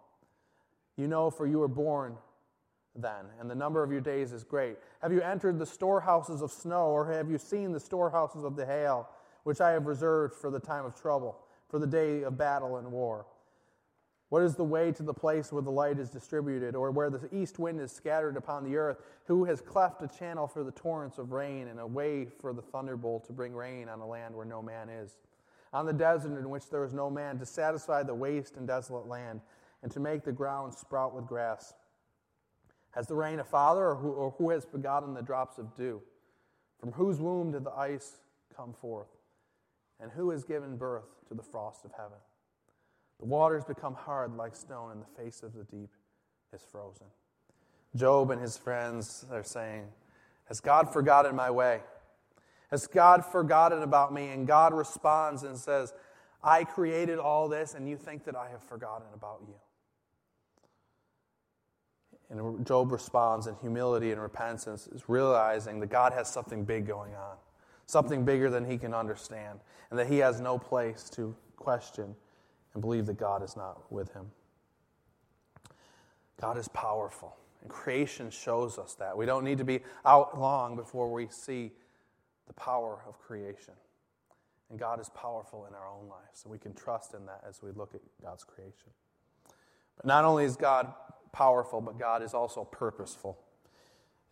You 0.97 1.09
know, 1.09 1.31
for 1.31 1.49
you 1.49 1.59
were 1.59 1.67
born 1.67 2.17
then, 3.01 3.27
and 3.41 3.51
the 3.51 3.55
number 3.55 3.83
of 3.83 3.91
your 3.91 4.01
days 4.01 4.33
is 4.33 4.45
great. 4.45 4.77
Have 5.01 5.13
you 5.13 5.21
entered 5.21 5.59
the 5.59 5.67
storehouses 5.67 6.43
of 6.43 6.51
snow, 6.51 6.87
or 6.87 7.11
have 7.13 7.31
you 7.31 7.39
seen 7.39 7.73
the 7.73 7.81
storehouses 7.81 8.45
of 8.45 8.57
the 8.57 8.67
hail, 8.67 9.09
which 9.45 9.61
I 9.61 9.71
have 9.71 9.87
reserved 9.87 10.35
for 10.35 10.51
the 10.51 10.61
time 10.61 10.85
of 10.85 10.95
trouble, 10.95 11.39
for 11.69 11.79
the 11.79 11.87
day 11.87 12.23
of 12.23 12.37
battle 12.37 12.77
and 12.77 12.91
war? 12.93 13.27
What 14.29 14.43
is 14.43 14.57
the 14.57 14.65
way 14.65 14.93
to 14.93 15.03
the 15.03 15.15
place 15.15 15.53
where 15.53 15.63
the 15.63 15.71
light 15.71 15.99
is 15.99 16.11
distributed, 16.11 16.77
or 16.77 16.91
where 16.91 17.09
the 17.09 17.35
east 17.35 17.59
wind 17.59 17.81
is 17.81 17.93
scattered 17.93 18.37
upon 18.37 18.65
the 18.65 18.77
earth? 18.77 18.99
Who 19.27 19.45
has 19.45 19.61
cleft 19.61 20.03
a 20.03 20.09
channel 20.09 20.47
for 20.47 20.65
the 20.65 20.73
torrents 20.73 21.19
of 21.19 21.33
rain, 21.33 21.69
and 21.69 21.81
a 21.81 21.87
way 21.87 22.27
for 22.27 22.53
the 22.53 22.63
thunderbolt 22.63 23.25
to 23.27 23.33
bring 23.33 23.55
rain 23.55 23.89
on 23.89 24.01
a 24.01 24.07
land 24.07 24.35
where 24.35 24.45
no 24.45 24.61
man 24.61 24.89
is? 24.89 25.17
On 25.73 25.87
the 25.87 25.93
desert 25.93 26.39
in 26.39 26.51
which 26.51 26.69
there 26.71 26.85
is 26.85 26.93
no 26.93 27.11
man, 27.11 27.39
to 27.39 27.47
satisfy 27.47 28.03
the 28.03 28.15
waste 28.15 28.57
and 28.57 28.67
desolate 28.67 29.07
land 29.07 29.41
and 29.83 29.93
to 29.93 30.01
make 30.01 30.25
the 30.25 30.33
ground 30.33 30.75
sprout 30.75 31.15
with 31.15 31.27
grass? 31.27 31.75
Has 32.99 33.07
the 33.07 33.15
rain 33.15 33.39
a 33.39 33.45
father, 33.45 33.91
or 33.91 33.95
who, 33.95 34.11
or 34.11 34.35
who 34.39 34.51
has 34.51 34.67
begotten 34.67 35.15
the 35.15 35.23
drops 35.23 35.57
of 35.57 35.77
dew? 35.77 36.03
From 36.81 36.91
whose 36.91 37.21
womb 37.21 37.53
did 37.53 37.63
the 37.63 37.71
ice 37.71 38.17
come 38.57 38.73
forth? 38.73 39.07
And 40.01 40.11
who 40.11 40.31
has 40.31 40.43
given 40.43 40.77
birth 40.77 41.05
to 41.29 41.35
the 41.35 41.43
frost 41.45 41.85
of 41.85 41.93
heaven? 41.93 42.19
The 43.21 43.27
waters 43.27 43.63
become 43.65 43.95
hard 43.95 44.35
like 44.35 44.57
stone, 44.57 44.91
and 44.91 45.01
the 45.01 45.23
face 45.23 45.45
of 45.45 45.55
the 45.55 45.63
deep 45.63 45.91
is 46.53 46.61
frozen. 46.73 47.07
Job 47.95 48.33
and 48.33 48.43
his 48.43 48.59
friends 48.59 49.25
are 49.31 49.45
saying, 49.45 49.85
Has 50.47 50.59
God 50.59 50.93
forgotten 50.93 51.37
my 51.37 51.53
way? 51.53 51.83
Has 52.73 52.89
God 52.89 53.25
forgotten 53.25 53.85
about 53.85 54.13
me? 54.13 54.31
And 54.31 54.45
God 54.45 54.75
responds 54.75 55.45
and 55.45 55.57
says, 55.57 55.95
I 56.43 56.65
created 56.65 57.21
all 57.21 57.49
this, 57.49 57.75
and 57.75 57.89
you 57.89 57.97
think 57.97 58.25
that 58.25 58.35
I 58.35 58.49
have 58.49 58.65
forgotten 58.65 59.07
about 59.15 59.43
you. 59.47 59.55
And 62.31 62.67
Job 62.67 62.93
responds 62.93 63.47
in 63.47 63.55
humility 63.57 64.13
and 64.13 64.21
repentance, 64.21 64.87
is 64.89 65.09
realizing 65.09 65.81
that 65.81 65.89
God 65.89 66.13
has 66.13 66.31
something 66.31 66.65
big 66.65 66.87
going 66.87 67.15
on, 67.15 67.37
something 67.87 68.25
bigger 68.25 68.51
than 68.51 68.71
he 68.71 68.77
can 68.77 68.93
understand, 68.93 69.61
and 69.91 69.99
that 69.99 70.09
he 70.09 70.19
has 70.19 70.41
no 70.41 70.59
place 70.59 71.09
to 71.11 71.35
question 71.57 72.15
and 72.75 72.83
believe 72.83 73.07
that 73.07 73.17
God 73.17 73.43
is 73.43 73.57
not 73.57 73.91
with 73.91 74.13
him. 74.13 74.27
God 76.39 76.59
is 76.59 76.69
powerful, 76.69 77.37
and 77.63 77.71
creation 77.71 78.31
shows 78.31 78.79
us 78.79 78.95
that. 78.95 79.17
We 79.17 79.25
don't 79.25 79.43
need 79.43 79.59
to 79.59 79.65
be 79.65 79.81
out 80.05 80.39
long 80.39 80.77
before 80.77 81.11
we 81.11 81.29
see 81.31 81.73
the 82.47 82.53
power 82.53 83.01
of 83.09 83.19
creation. 83.19 83.75
And 84.71 84.79
God 84.79 85.01
is 85.01 85.09
powerful 85.09 85.67
in 85.67 85.75
our 85.75 85.89
own 85.89 86.09
lives, 86.09 86.41
so 86.43 86.51
we 86.51 86.59
can 86.59 86.75
trust 86.75 87.15
in 87.15 87.25
that 87.25 87.43
as 87.49 87.63
we 87.63 87.71
look 87.73 87.95
at 87.95 88.03
God's 88.23 88.45
creation. 88.45 88.91
But 89.97 90.05
not 90.05 90.25
only 90.25 90.45
is 90.45 90.57
God 90.57 90.93
powerful, 91.39 91.81
but 91.81 91.97
God 91.97 92.25
is 92.25 92.35
also 92.35 92.65
purposeful. 92.65 93.39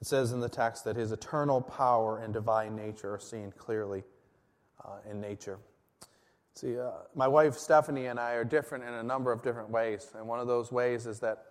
It 0.00 0.08
says 0.08 0.32
in 0.32 0.40
the 0.40 0.48
text 0.48 0.84
that 0.84 0.96
his 0.96 1.12
eternal 1.12 1.60
power 1.60 2.18
and 2.18 2.34
divine 2.34 2.74
nature 2.74 3.14
are 3.14 3.20
seen 3.20 3.52
clearly 3.56 4.02
uh, 4.84 4.98
in 5.08 5.20
nature. 5.20 5.58
See, 6.54 6.76
uh, 6.76 6.90
my 7.14 7.28
wife 7.28 7.54
Stephanie 7.54 8.06
and 8.06 8.18
I 8.18 8.32
are 8.32 8.44
different 8.44 8.82
in 8.82 8.92
a 8.92 9.04
number 9.04 9.30
of 9.30 9.40
different 9.40 9.70
ways. 9.70 10.10
And 10.18 10.26
one 10.26 10.40
of 10.40 10.48
those 10.48 10.72
ways 10.72 11.06
is 11.06 11.20
that 11.20 11.44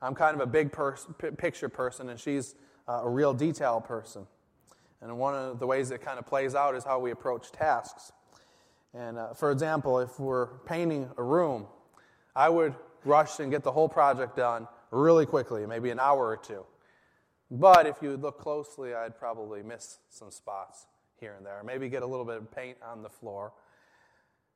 I'm 0.00 0.14
kind 0.14 0.34
of 0.34 0.40
a 0.40 0.46
big 0.46 0.72
pers- 0.72 1.06
p- 1.18 1.30
picture 1.32 1.68
person, 1.68 2.08
and 2.08 2.18
she's 2.18 2.54
uh, 2.88 3.02
a 3.04 3.08
real 3.08 3.34
detail 3.34 3.82
person. 3.82 4.26
And 5.02 5.18
one 5.18 5.34
of 5.34 5.58
the 5.58 5.66
ways 5.66 5.90
it 5.90 6.00
kind 6.00 6.18
of 6.18 6.26
plays 6.26 6.54
out 6.54 6.74
is 6.74 6.82
how 6.82 6.98
we 6.98 7.10
approach 7.10 7.52
tasks. 7.52 8.10
And 8.94 9.18
uh, 9.18 9.34
for 9.34 9.50
example, 9.50 9.98
if 9.98 10.18
we're 10.18 10.46
painting 10.64 11.10
a 11.18 11.22
room, 11.22 11.66
I 12.34 12.48
would 12.48 12.74
rush 13.04 13.38
and 13.38 13.50
get 13.50 13.62
the 13.62 13.72
whole 13.72 13.88
project 13.88 14.36
done 14.36 14.66
really 14.94 15.26
quickly, 15.26 15.66
maybe 15.66 15.90
an 15.90 16.00
hour 16.00 16.26
or 16.26 16.36
two. 16.36 16.64
But 17.50 17.86
if 17.86 17.96
you 18.00 18.16
look 18.16 18.38
closely, 18.38 18.94
I'd 18.94 19.18
probably 19.18 19.62
miss 19.62 19.98
some 20.10 20.30
spots 20.30 20.86
here 21.20 21.34
and 21.36 21.44
there, 21.44 21.62
maybe 21.64 21.88
get 21.88 22.02
a 22.02 22.06
little 22.06 22.24
bit 22.24 22.36
of 22.36 22.50
paint 22.50 22.78
on 22.82 23.02
the 23.02 23.08
floor. 23.08 23.52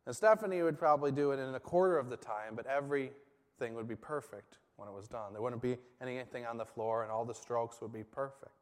And 0.06 0.16
Stephanie 0.16 0.62
would 0.62 0.78
probably 0.78 1.12
do 1.12 1.32
it 1.32 1.38
in 1.38 1.54
a 1.54 1.60
quarter 1.60 1.98
of 1.98 2.08
the 2.08 2.16
time, 2.16 2.54
but 2.54 2.66
everything 2.66 3.74
would 3.74 3.88
be 3.88 3.96
perfect 3.96 4.58
when 4.76 4.88
it 4.88 4.94
was 4.94 5.06
done. 5.06 5.32
There 5.32 5.42
wouldn't 5.42 5.62
be 5.62 5.76
anything 6.00 6.46
on 6.46 6.56
the 6.56 6.64
floor, 6.64 7.02
and 7.02 7.12
all 7.12 7.24
the 7.24 7.34
strokes 7.34 7.80
would 7.82 7.92
be 7.92 8.04
perfect. 8.04 8.52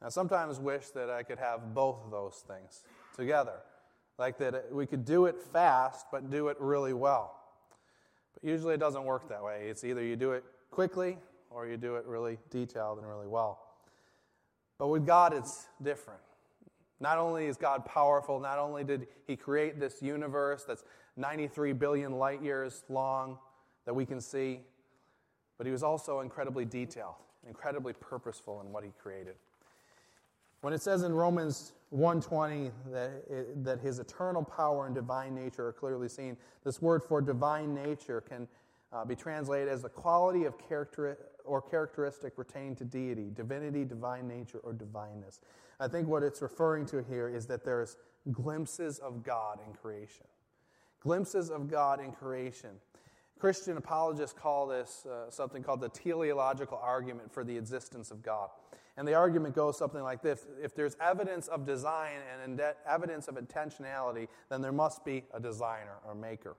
I 0.00 0.10
sometimes 0.10 0.60
wish 0.60 0.90
that 0.90 1.08
I 1.08 1.22
could 1.22 1.38
have 1.38 1.74
both 1.74 2.04
of 2.04 2.10
those 2.10 2.44
things 2.46 2.84
together. 3.16 3.60
Like 4.18 4.38
that 4.38 4.54
uh, 4.54 4.58
we 4.70 4.86
could 4.86 5.04
do 5.04 5.26
it 5.26 5.40
fast, 5.40 6.06
but 6.12 6.30
do 6.30 6.48
it 6.48 6.56
really 6.60 6.92
well. 6.92 7.40
But 8.34 8.48
usually 8.48 8.74
it 8.74 8.80
doesn't 8.80 9.04
work 9.04 9.28
that 9.30 9.42
way. 9.42 9.66
It's 9.68 9.82
either 9.82 10.02
you 10.02 10.16
do 10.16 10.32
it 10.32 10.44
quickly 10.74 11.18
or 11.50 11.66
you 11.66 11.76
do 11.76 11.96
it 11.96 12.04
really 12.06 12.38
detailed 12.50 12.98
and 12.98 13.06
really 13.06 13.28
well. 13.28 13.60
But 14.78 14.88
with 14.88 15.06
God, 15.06 15.32
it's 15.32 15.66
different. 15.82 16.20
Not 17.00 17.18
only 17.18 17.46
is 17.46 17.56
God 17.56 17.84
powerful, 17.84 18.40
not 18.40 18.58
only 18.58 18.84
did 18.84 19.06
He 19.26 19.36
create 19.36 19.78
this 19.78 20.02
universe 20.02 20.64
that's 20.66 20.84
93 21.16 21.72
billion 21.72 22.12
light 22.18 22.42
years 22.42 22.84
long 22.88 23.38
that 23.86 23.94
we 23.94 24.04
can 24.04 24.20
see, 24.20 24.60
but 25.58 25.66
He 25.66 25.72
was 25.72 25.82
also 25.82 26.20
incredibly 26.20 26.64
detailed 26.64 27.14
incredibly 27.46 27.92
purposeful 27.92 28.60
in 28.60 28.72
what 28.72 28.84
he 28.84 28.90
created. 28.98 29.34
When 30.60 30.72
it 30.72 30.80
says 30.80 31.02
in 31.02 31.14
Romans 31.14 31.72
1:20 31.92 32.72
that, 32.90 33.64
that 33.64 33.80
his 33.80 33.98
eternal 33.98 34.42
power 34.42 34.86
and 34.86 34.94
divine 34.94 35.34
nature 35.34 35.66
are 35.68 35.72
clearly 35.72 36.08
seen, 36.08 36.36
this 36.64 36.80
word 36.80 37.02
for 37.02 37.20
divine 37.20 37.74
nature 37.74 38.20
can 38.20 38.48
uh, 38.94 39.04
be 39.04 39.16
translated 39.16 39.68
as 39.68 39.82
the 39.82 39.88
quality 39.88 40.44
of 40.44 40.56
character 40.68 41.18
or 41.44 41.60
characteristic 41.60 42.36
pertaining 42.36 42.76
to 42.76 42.84
deity, 42.84 43.30
divinity, 43.34 43.84
divine 43.84 44.28
nature, 44.28 44.58
or 44.58 44.72
divineness. 44.72 45.40
I 45.80 45.88
think 45.88 46.08
what 46.08 46.22
it's 46.22 46.40
referring 46.40 46.86
to 46.86 47.02
here 47.02 47.28
is 47.28 47.46
that 47.46 47.64
there's 47.64 47.96
glimpses 48.30 48.98
of 49.00 49.22
God 49.22 49.58
in 49.66 49.74
creation. 49.74 50.26
Glimpses 51.00 51.50
of 51.50 51.68
God 51.68 52.00
in 52.00 52.12
creation. 52.12 52.70
Christian 53.38 53.76
apologists 53.76 54.38
call 54.38 54.66
this 54.66 55.04
uh, 55.06 55.30
something 55.30 55.62
called 55.62 55.80
the 55.80 55.88
teleological 55.88 56.78
argument 56.82 57.32
for 57.32 57.44
the 57.44 57.56
existence 57.56 58.10
of 58.10 58.22
God. 58.22 58.48
And 58.96 59.06
the 59.08 59.14
argument 59.14 59.56
goes 59.56 59.76
something 59.76 60.02
like 60.02 60.22
this 60.22 60.46
If 60.62 60.74
there's 60.74 60.96
evidence 61.00 61.48
of 61.48 61.66
design 61.66 62.18
and 62.42 62.62
evidence 62.88 63.26
of 63.28 63.34
intentionality, 63.34 64.28
then 64.48 64.62
there 64.62 64.72
must 64.72 65.04
be 65.04 65.24
a 65.34 65.40
designer 65.40 65.96
or 66.06 66.14
maker. 66.14 66.56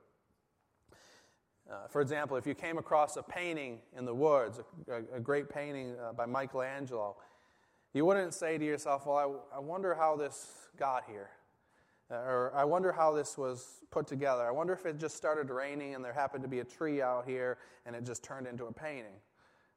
Uh, 1.70 1.88
for 1.88 2.00
example, 2.00 2.36
if 2.36 2.46
you 2.46 2.54
came 2.54 2.78
across 2.78 3.16
a 3.16 3.22
painting 3.22 3.78
in 3.96 4.04
the 4.04 4.14
woods, 4.14 4.60
a, 4.88 5.16
a 5.16 5.20
great 5.20 5.48
painting 5.48 5.96
uh, 6.00 6.12
by 6.12 6.24
Michelangelo, 6.24 7.16
you 7.92 8.04
wouldn't 8.04 8.34
say 8.34 8.56
to 8.56 8.64
yourself, 8.64 9.06
Well, 9.06 9.46
I, 9.52 9.56
I 9.56 9.58
wonder 9.58 9.94
how 9.94 10.16
this 10.16 10.68
got 10.78 11.04
here. 11.08 11.30
Uh, 12.08 12.14
or 12.14 12.52
I 12.54 12.64
wonder 12.64 12.92
how 12.92 13.12
this 13.12 13.36
was 13.36 13.80
put 13.90 14.06
together. 14.06 14.42
I 14.42 14.52
wonder 14.52 14.72
if 14.72 14.86
it 14.86 14.98
just 14.98 15.16
started 15.16 15.50
raining 15.50 15.96
and 15.96 16.04
there 16.04 16.12
happened 16.12 16.44
to 16.44 16.48
be 16.48 16.60
a 16.60 16.64
tree 16.64 17.02
out 17.02 17.26
here 17.26 17.58
and 17.84 17.96
it 17.96 18.04
just 18.04 18.22
turned 18.22 18.46
into 18.46 18.66
a 18.66 18.72
painting. 18.72 19.16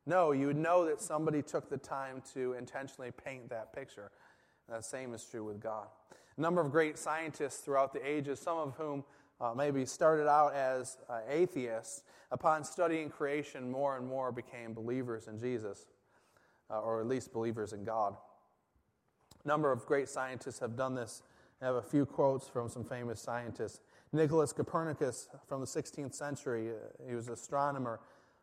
No, 0.06 0.32
you 0.32 0.48
would 0.48 0.58
know 0.58 0.86
that 0.86 1.02
somebody 1.02 1.42
took 1.42 1.70
the 1.70 1.78
time 1.78 2.22
to 2.34 2.54
intentionally 2.54 3.12
paint 3.12 3.50
that 3.50 3.74
picture. 3.74 4.12
The 4.68 4.82
same 4.82 5.14
is 5.16 5.24
true 5.24 5.44
with 5.44 5.60
God. 5.60 5.88
A 6.38 6.42
number 6.42 6.62
of 6.62 6.72
great 6.72 7.00
scientists 7.00 7.58
throughout 7.58 7.94
the 7.94 8.08
ages, 8.08 8.40
some 8.40 8.58
of 8.58 8.76
whom 8.76 9.04
uh, 9.42 9.54
maybe 9.56 9.86
started 9.86 10.28
out 10.28 10.54
as 10.54 10.98
uh, 11.10 11.20
atheists, 11.30 12.04
upon 12.32 12.64
studying 12.64 13.10
creation, 13.10 13.72
more 13.72 13.98
and 13.98 14.08
more 14.08 14.32
became 14.32 14.74
believers 14.74 15.28
in 15.28 15.40
Jesus, 15.40 15.88
uh, 16.70 16.80
or 16.80 17.00
at 17.00 17.08
least 17.08 17.34
believers 17.34 17.74
in 17.74 17.84
God. 17.84 18.16
A 19.44 19.48
number 19.48 19.72
of 19.72 19.86
great 19.86 20.10
scientists 20.10 20.60
have 20.60 20.76
done 20.76 20.96
this. 20.96 21.24
I 21.62 21.66
have 21.66 21.76
a 21.76 21.82
few 21.82 22.06
quotes 22.06 22.48
from 22.48 22.70
some 22.70 22.84
famous 22.84 23.20
scientists. 23.20 23.82
Nicholas 24.12 24.54
Copernicus 24.54 25.30
from 25.48 25.62
the 25.62 25.68
16th 25.68 26.14
century, 26.14 26.70
uh, 26.70 27.08
he 27.08 27.16
was 27.16 27.28
an 27.28 27.34
astronomer 27.34 28.00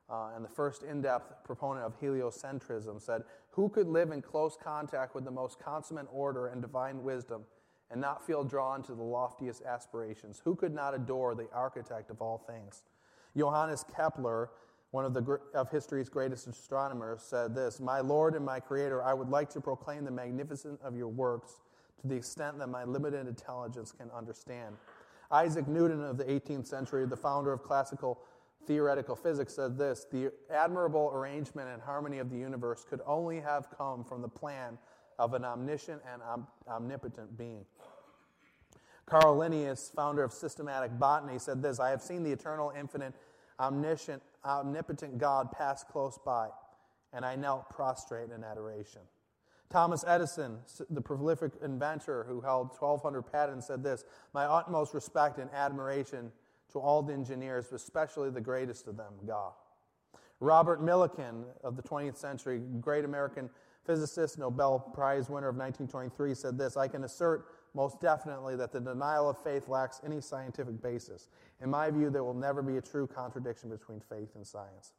uh, 0.08 0.30
and 0.36 0.44
the 0.44 0.48
first 0.48 0.82
in 0.82 1.02
depth 1.02 1.44
proponent 1.44 1.84
of 1.84 2.00
heliocentrism, 2.00 3.00
said, 3.00 3.22
Who 3.50 3.68
could 3.68 3.88
live 3.88 4.12
in 4.12 4.22
close 4.22 4.56
contact 4.62 5.14
with 5.14 5.24
the 5.24 5.30
most 5.30 5.58
consummate 5.58 6.06
order 6.12 6.46
and 6.46 6.62
divine 6.62 7.02
wisdom 7.02 7.42
and 7.90 8.00
not 8.00 8.26
feel 8.26 8.45
drawn 8.45 8.83
to 8.85 8.95
the 8.95 9.02
loftiest 9.02 9.62
aspirations? 9.62 10.40
Who 10.45 10.55
could 10.55 10.75
not 10.75 10.95
adore 10.95 11.35
the 11.35 11.49
architect 11.52 12.11
of 12.11 12.21
all 12.21 12.38
things? 12.38 12.83
Johannes 13.37 13.85
Kepler, 13.95 14.50
one 14.90 15.05
of, 15.05 15.14
the, 15.14 15.40
of 15.55 15.71
history's 15.71 16.09
greatest 16.09 16.47
astronomers, 16.47 17.23
said 17.23 17.55
this 17.55 17.81
My 17.81 18.00
Lord 18.00 18.35
and 18.35 18.45
my 18.45 18.61
Creator, 18.61 19.02
I 19.02 19.14
would 19.14 19.28
like 19.28 19.50
to 19.50 19.61
proclaim 19.61 20.05
the 20.05 20.11
magnificence 20.11 20.81
of 20.83 20.97
your 20.97 21.09
works 21.09 21.61
to 22.00 22.09
the 22.09 22.14
extent 22.14 22.59
that 22.59 22.69
my 22.69 22.85
limited 22.85 23.26
intelligence 23.26 23.93
can 23.93 24.11
understand. 24.11 24.76
Isaac 25.31 25.66
Newton 25.66 26.05
of 26.05 26.19
the 26.19 26.25
18th 26.25 26.66
century, 26.66 27.07
the 27.07 27.16
founder 27.16 27.52
of 27.52 27.62
classical 27.62 28.21
theoretical 28.66 29.16
physics, 29.16 29.55
said 29.55 29.76
this 29.76 30.07
The 30.11 30.33
admirable 30.50 31.11
arrangement 31.12 31.69
and 31.69 31.83
harmony 31.83 32.19
of 32.19 32.31
the 32.31 32.38
universe 32.38 32.85
could 32.88 33.00
only 33.07 33.40
have 33.40 33.69
come 33.76 34.05
from 34.05 34.23
the 34.23 34.28
plan 34.28 34.78
of 35.18 35.35
an 35.35 35.44
omniscient 35.44 36.02
and 36.12 36.23
om- 36.23 36.46
omnipotent 36.68 37.37
being. 37.37 37.64
Carl 39.06 39.37
Linnaeus, 39.37 39.92
founder 39.94 40.25
of 40.25 40.32
systematic 40.32 40.99
botany, 40.99 41.38
said 41.38 41.62
this 41.62 41.78
I 41.78 41.90
have 41.90 42.02
seen 42.02 42.23
the 42.23 42.32
eternal, 42.32 42.73
infinite, 42.76 43.14
omniscient, 43.58 44.23
omnipotent 44.44 45.18
God 45.18 45.52
pass 45.52 45.85
close 45.85 46.18
by, 46.24 46.48
and 47.12 47.24
I 47.24 47.37
knelt 47.37 47.70
prostrate 47.70 48.31
in 48.31 48.42
adoration. 48.42 49.02
Thomas 49.70 50.05
Edison, 50.07 50.59
the 50.90 51.00
prolific 51.00 51.52
inventor 51.62 52.24
who 52.29 52.40
held 52.40 52.68
1,200 52.79 53.22
patents, 53.22 53.66
said 53.66 53.83
this 53.83 54.05
My 54.33 54.44
utmost 54.44 54.94
respect 54.94 55.38
and 55.38 55.50
admiration 55.52 56.31
to 56.72 56.79
all 56.79 57.02
the 57.02 57.12
engineers, 57.12 57.72
especially 57.72 58.31
the 58.31 58.40
greatest 58.40 58.87
of 58.87 58.96
them, 58.96 59.12
God. 59.26 59.52
Robert 60.40 60.83
Millikan 60.83 61.44
of 61.64 61.76
the 61.76 61.83
20th 61.83 62.16
century, 62.16 62.61
great 62.81 63.05
American 63.05 63.50
physicist, 63.87 64.38
Nobel 64.38 64.79
Prize 64.79 65.29
winner 65.29 65.49
of 65.49 65.57
1923, 65.57 66.35
said 66.35 66.59
this 66.59 66.77
I 66.77 66.88
can 66.88 67.05
assert 67.05 67.46
most 67.75 68.01
definitely 68.01 68.57
that 68.57 68.72
the 68.72 68.81
denial 68.81 69.29
of 69.29 69.42
faith 69.42 69.68
lacks 69.68 70.01
any 70.05 70.20
scientific 70.20 70.83
basis. 70.83 71.29
In 71.61 71.70
my 71.70 71.90
view, 71.90 72.11
there 72.11 72.25
will 72.25 72.35
never 72.35 72.62
be 72.62 72.79
a 72.79 72.83
true 72.83 73.07
contradiction 73.07 73.68
between 73.68 74.01
faith 74.01 74.31
and 74.35 74.46
science. 74.46 74.92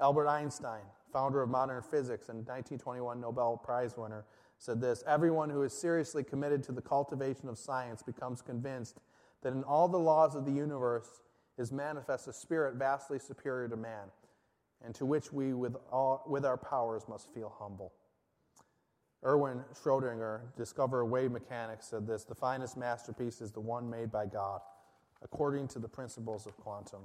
Albert 0.00 0.28
Einstein, 0.28 0.82
founder 1.12 1.42
of 1.42 1.48
modern 1.48 1.82
physics 1.82 2.28
and 2.28 2.38
1921 2.46 3.20
Nobel 3.20 3.56
Prize 3.56 3.96
winner, 3.96 4.24
said 4.58 4.80
this 4.80 5.02
Everyone 5.06 5.50
who 5.50 5.62
is 5.62 5.72
seriously 5.72 6.22
committed 6.22 6.62
to 6.64 6.72
the 6.72 6.82
cultivation 6.82 7.48
of 7.48 7.58
science 7.58 8.02
becomes 8.02 8.42
convinced 8.42 9.00
that 9.42 9.52
in 9.52 9.64
all 9.64 9.88
the 9.88 9.98
laws 9.98 10.34
of 10.34 10.44
the 10.44 10.52
universe 10.52 11.22
is 11.56 11.72
manifest 11.72 12.28
a 12.28 12.32
spirit 12.32 12.74
vastly 12.74 13.18
superior 13.18 13.68
to 13.68 13.76
man, 13.76 14.08
and 14.84 14.94
to 14.94 15.06
which 15.06 15.32
we, 15.32 15.52
with, 15.54 15.76
all, 15.90 16.24
with 16.26 16.44
our 16.44 16.56
powers, 16.56 17.02
must 17.08 17.32
feel 17.32 17.52
humble. 17.58 17.92
Erwin 19.24 19.64
Schrödinger, 19.74 20.42
discoverer 20.56 21.02
of 21.02 21.08
wave 21.10 21.32
mechanics, 21.32 21.88
said 21.88 22.06
this 22.06 22.24
The 22.24 22.34
finest 22.34 22.76
masterpiece 22.76 23.40
is 23.40 23.50
the 23.50 23.60
one 23.60 23.90
made 23.90 24.12
by 24.12 24.26
God, 24.26 24.60
according 25.22 25.68
to 25.68 25.78
the 25.78 25.88
principles 25.88 26.46
of 26.46 26.56
quantum 26.56 27.00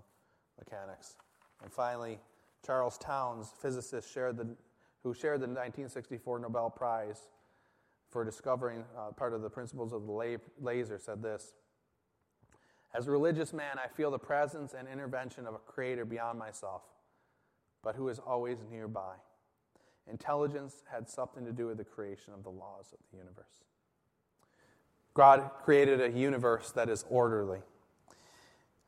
mechanics. 0.60 1.16
And 1.64 1.72
finally, 1.72 2.20
Charles 2.66 2.98
Townes, 2.98 3.52
physicist 3.60 4.12
shared 4.14 4.38
the, 4.38 4.48
who 5.04 5.14
shared 5.14 5.40
the 5.40 5.48
1964 5.48 6.40
Nobel 6.40 6.70
Prize 6.70 7.28
for 8.10 8.24
discovering 8.24 8.84
uh, 8.96 9.12
part 9.12 9.34
of 9.34 9.42
the 9.42 9.50
principles 9.50 9.92
of 9.92 10.06
the 10.06 10.40
laser, 10.62 11.00
said 11.00 11.24
this 11.24 11.54
as 12.96 13.08
a 13.08 13.12
religious 13.12 13.54
man, 13.54 13.80
I 13.84 13.88
feel 13.88 14.12
the 14.12 14.20
presence 14.20 14.76
and 14.78 14.88
intervention 14.88 15.48
of 15.48 15.56
a 15.56 15.58
creator 15.58 16.06
beyond 16.06 16.38
myself, 16.38 16.84
but 17.84 17.96
who 17.96 18.10
is 18.10 18.20
always 18.20 18.58
nearby. 18.72 19.14
Intelligence 20.10 20.84
had 20.92 21.10
something 21.10 21.46
to 21.46 21.52
do 21.52 21.68
with 21.68 21.78
the 21.78 21.84
creation 21.84 22.34
of 22.34 22.44
the 22.44 22.50
laws 22.50 22.94
of 22.94 23.00
the 23.12 23.18
universe. 23.18 23.64
God 25.14 25.52
created 25.64 26.02
a 26.02 26.12
universe 26.12 26.72
that 26.72 26.90
is 26.90 27.06
orderly. 27.10 27.60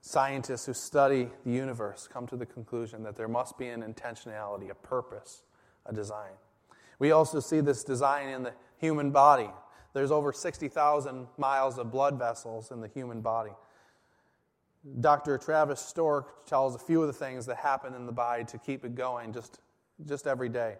Scientists 0.01 0.65
who 0.65 0.73
study 0.73 1.29
the 1.45 1.51
universe 1.51 2.08
come 2.12 2.27
to 2.27 2.36
the 2.36 2.45
conclusion 2.45 3.03
that 3.03 3.15
there 3.15 3.27
must 3.27 3.58
be 3.58 3.67
an 3.67 3.81
intentionality, 3.81 4.69
a 4.69 4.75
purpose, 4.75 5.43
a 5.86 5.93
design. 5.93 6.31
We 6.99 7.12
also 7.12 7.39
see 7.39 7.60
this 7.60 7.84
design 7.84 8.29
in 8.29 8.43
the 8.43 8.53
human 8.77 9.12
body. 9.12 9.49
There's 9.93 10.12
over 10.12 10.34
60,000 10.34 11.27
miles 11.38 11.77
of 11.77 11.91
blood 11.91 12.19
vessels 12.19 12.71
in 12.71 12.81
the 12.81 12.88
human 12.88 13.21
body. 13.21 13.51
Dr. 15.00 15.38
Travis 15.38 15.82
Stork 15.82 16.45
tells 16.45 16.76
a 16.76 16.80
few 16.80 17.02
of 17.02 17.08
the 17.08 17.13
things 17.13 17.45
that 17.48 17.58
happen 17.58 17.93
in 17.95 18.06
the 18.06 18.12
body 18.12 18.43
to 18.45 18.58
keep 18.58 18.86
it 18.86 18.95
going 18.95 19.34
just, 19.34 19.60
just 20.06 20.28
every 20.28 20.50
day. 20.50 20.76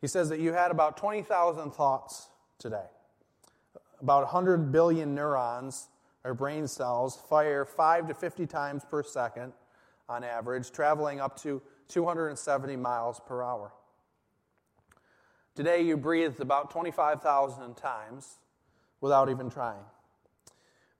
He 0.00 0.06
says 0.06 0.28
that 0.30 0.40
you 0.40 0.52
had 0.52 0.70
about 0.70 0.96
20,000 0.96 1.70
thoughts 1.70 2.28
today. 2.58 2.86
About 4.00 4.22
100 4.24 4.72
billion 4.72 5.14
neurons, 5.14 5.88
or 6.24 6.34
brain 6.34 6.66
cells, 6.66 7.16
fire 7.28 7.64
5 7.64 8.08
to 8.08 8.14
50 8.14 8.46
times 8.46 8.84
per 8.84 9.02
second 9.02 9.52
on 10.08 10.24
average, 10.24 10.70
traveling 10.70 11.20
up 11.20 11.40
to 11.42 11.62
270 11.88 12.76
miles 12.76 13.20
per 13.26 13.42
hour. 13.42 13.72
Today 15.54 15.82
you 15.82 15.96
breathed 15.96 16.40
about 16.40 16.70
25,000 16.70 17.76
times 17.76 18.38
without 19.00 19.28
even 19.28 19.50
trying. 19.50 19.84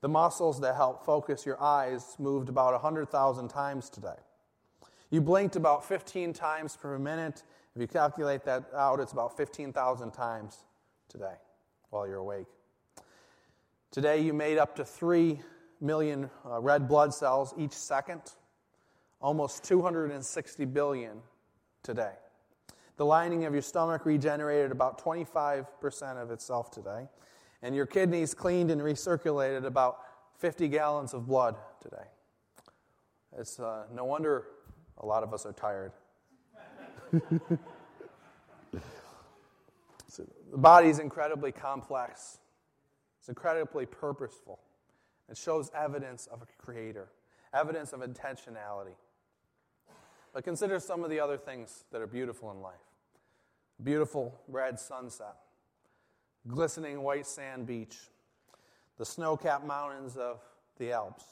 The 0.01 0.09
muscles 0.09 0.61
that 0.61 0.77
help 0.77 1.05
focus 1.05 1.45
your 1.45 1.61
eyes 1.61 2.17
moved 2.19 2.49
about 2.49 2.73
100,000 2.73 3.49
times 3.49 3.91
today. 3.91 4.15
You 5.11 5.21
blinked 5.21 5.57
about 5.57 5.85
15 5.85 6.33
times 6.33 6.77
per 6.77 6.99
minute. 6.99 7.43
If 7.75 7.81
you 7.81 7.89
calculate 7.89 8.45
that 8.45 8.65
out, 8.77 9.01
it's 9.01 9.13
about 9.13 9.37
15,000 9.37 10.11
times 10.13 10.65
today 11.09 11.35
while 11.91 12.07
you're 12.07 12.19
awake. 12.19 12.47
Today, 13.91 14.21
you 14.21 14.35
made 14.35 14.59
up 14.59 14.77
to 14.77 14.85
3 14.85 15.41
million 15.81 16.31
uh, 16.49 16.61
red 16.61 16.87
blood 16.87 17.15
cells 17.15 17.55
each 17.57 17.73
second, 17.73 18.21
almost 19.21 19.65
260 19.65 20.65
billion 20.67 21.23
today. 21.83 22.13
The 22.99 23.07
lining 23.07 23.47
of 23.47 23.53
your 23.53 23.63
stomach 23.63 24.05
regenerated 24.05 24.73
about 24.73 25.03
25% 25.03 26.23
of 26.23 26.31
itself 26.31 26.71
today 26.71 27.07
and 27.63 27.75
your 27.75 27.87
kidneys 27.87 28.35
cleaned 28.35 28.71
and 28.71 28.81
recirculated 28.81 29.65
about 29.65 29.99
50 30.39 30.69
gallons 30.69 31.15
of 31.15 31.27
blood 31.27 31.57
today. 31.83 32.07
It's 33.37 33.59
uh, 33.59 33.85
no 33.93 34.05
wonder 34.05 34.45
a 34.99 35.07
lot 35.07 35.23
of 35.23 35.35
us 35.35 35.45
are 35.47 35.53
tired. 35.53 35.93
So 40.19 40.25
the 40.51 40.59
body 40.59 40.89
is 40.89 40.99
incredibly 40.99 41.53
complex, 41.53 42.39
it's 43.21 43.29
incredibly 43.29 43.87
purposeful. 43.87 44.59
It 45.31 45.37
shows 45.37 45.71
evidence 45.75 46.27
of 46.27 46.43
a 46.43 46.47
creator, 46.61 47.11
evidence 47.55 47.93
of 47.93 48.01
intentionality. 48.01 48.97
But 50.33 50.43
consider 50.43 50.81
some 50.81 51.05
of 51.05 51.11
the 51.11 51.21
other 51.21 51.37
things 51.37 51.85
that 51.93 52.01
are 52.01 52.07
beautiful 52.07 52.51
in 52.51 52.61
life 52.61 52.75
beautiful 53.81 54.35
red 54.49 54.81
sunset, 54.81 55.37
glistening 56.49 57.03
white 57.03 57.27
sand 57.27 57.67
beach, 57.67 57.97
the 58.97 59.05
snow 59.05 59.37
capped 59.37 59.67
mountains 59.67 60.17
of 60.17 60.41
the 60.79 60.93
Alps, 60.93 61.25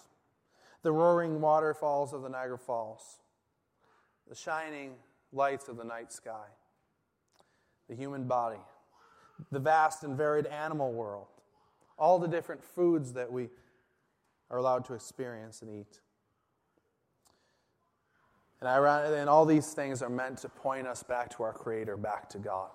the 0.82 0.92
roaring 0.92 1.40
waterfalls 1.40 2.12
of 2.12 2.22
the 2.22 2.28
Niagara 2.28 2.58
Falls, 2.58 3.18
the 4.28 4.34
shining 4.34 4.94
lights 5.32 5.68
of 5.68 5.76
the 5.76 5.84
night 5.84 6.12
sky, 6.12 6.46
the 7.88 7.94
human 7.94 8.24
body, 8.24 8.60
the 9.50 9.58
vast 9.58 10.04
and 10.04 10.16
varied 10.16 10.46
animal 10.46 10.92
world, 10.92 11.26
all 11.98 12.18
the 12.18 12.28
different 12.28 12.62
foods 12.62 13.12
that 13.14 13.30
we 13.32 13.48
are 14.50 14.58
allowed 14.58 14.84
to 14.84 14.94
experience 14.94 15.62
and 15.62 15.70
eat. 15.70 16.00
And, 18.60 18.68
and 18.68 19.28
all 19.28 19.44
these 19.44 19.72
things 19.72 20.02
are 20.02 20.08
meant 20.08 20.38
to 20.38 20.48
point 20.48 20.86
us 20.86 21.02
back 21.02 21.36
to 21.36 21.42
our 21.42 21.52
Creator, 21.52 21.96
back 21.96 22.28
to 22.30 22.38
God. 22.38 22.70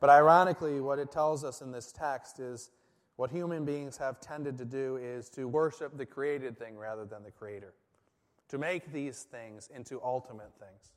But 0.00 0.08
ironically, 0.08 0.80
what 0.80 0.98
it 0.98 1.12
tells 1.12 1.44
us 1.44 1.60
in 1.60 1.72
this 1.72 1.92
text 1.92 2.40
is 2.40 2.70
what 3.16 3.30
human 3.30 3.66
beings 3.66 3.98
have 3.98 4.18
tended 4.18 4.56
to 4.58 4.64
do 4.64 4.96
is 4.96 5.28
to 5.30 5.46
worship 5.46 5.96
the 5.98 6.06
created 6.06 6.58
thing 6.58 6.78
rather 6.78 7.04
than 7.04 7.22
the 7.22 7.30
Creator, 7.30 7.74
to 8.48 8.56
make 8.56 8.92
these 8.92 9.22
things 9.24 9.68
into 9.74 10.00
ultimate 10.02 10.52
things. 10.58 10.92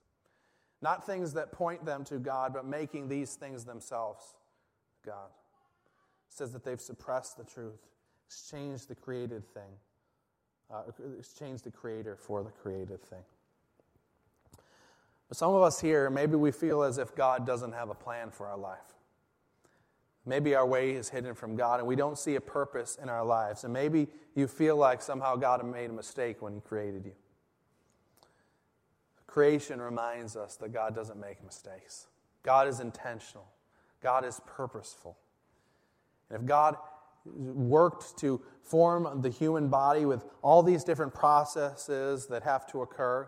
Not 0.82 1.06
things 1.06 1.34
that 1.34 1.52
point 1.52 1.86
them 1.86 2.06
to 2.06 2.18
God, 2.18 2.54
but 2.54 2.66
making 2.66 3.10
these 3.10 3.36
things 3.36 3.66
themselves 3.66 4.36
God. 5.06 5.30
It 6.30 6.34
says 6.38 6.54
that 6.54 6.64
they've 6.64 6.80
suppressed 6.80 7.38
the 7.38 7.44
truth, 7.44 7.88
exchanged 8.26 8.88
the 8.88 8.96
created 8.96 9.44
thing, 9.54 9.72
uh, 10.72 10.84
exchanged 11.20 11.66
the 11.66 11.72
Creator 11.72 12.16
for 12.16 12.42
the 12.42 12.52
created 12.52 13.04
thing. 13.04 13.24
Some 15.34 15.54
of 15.54 15.64
us 15.64 15.82
here, 15.82 16.10
maybe 16.10 16.36
we 16.36 16.52
feel 16.52 16.84
as 16.84 16.98
if 16.98 17.16
God 17.16 17.46
doesn't 17.46 17.74
have 17.74 17.90
a 17.90 17.96
plan 17.96 18.30
for 18.30 18.48
our 18.48 18.58
life. 18.58 18.80
Maybe 20.26 20.56
our 20.56 20.66
way 20.66 20.92
is 20.92 21.10
hidden 21.10 21.34
from 21.34 21.56
God 21.56 21.80
and 21.80 21.88
we 21.88 21.96
don't 21.96 22.18
see 22.18 22.36
a 22.36 22.42
purpose 22.42 22.98
in 23.02 23.10
our 23.10 23.26
lives. 23.26 23.64
And 23.64 23.74
maybe 23.74 24.08
you 24.36 24.48
feel 24.48 24.78
like 24.78 25.02
somehow 25.02 25.36
God 25.36 25.66
made 25.66 25.90
a 25.90 25.94
mistake 25.94 26.42
when 26.42 26.54
He 26.54 26.62
created 26.62 27.06
you. 27.06 27.14
Creation 29.28 29.82
reminds 29.82 30.36
us 30.36 30.56
that 30.58 30.72
God 30.72 30.94
doesn't 30.94 31.20
make 31.20 31.44
mistakes, 31.44 32.08
God 32.44 32.68
is 32.68 32.80
intentional, 32.80 33.48
God 34.02 34.24
is 34.24 34.40
purposeful. 34.46 35.18
And 36.30 36.40
if 36.40 36.46
God 36.46 36.78
worked 37.26 38.18
to 38.20 38.42
form 38.62 39.22
the 39.22 39.30
human 39.30 39.70
body 39.70 40.06
with 40.06 40.26
all 40.42 40.62
these 40.62 40.84
different 40.84 41.14
processes 41.14 42.28
that 42.28 42.44
have 42.44 42.68
to 42.68 42.82
occur, 42.82 43.28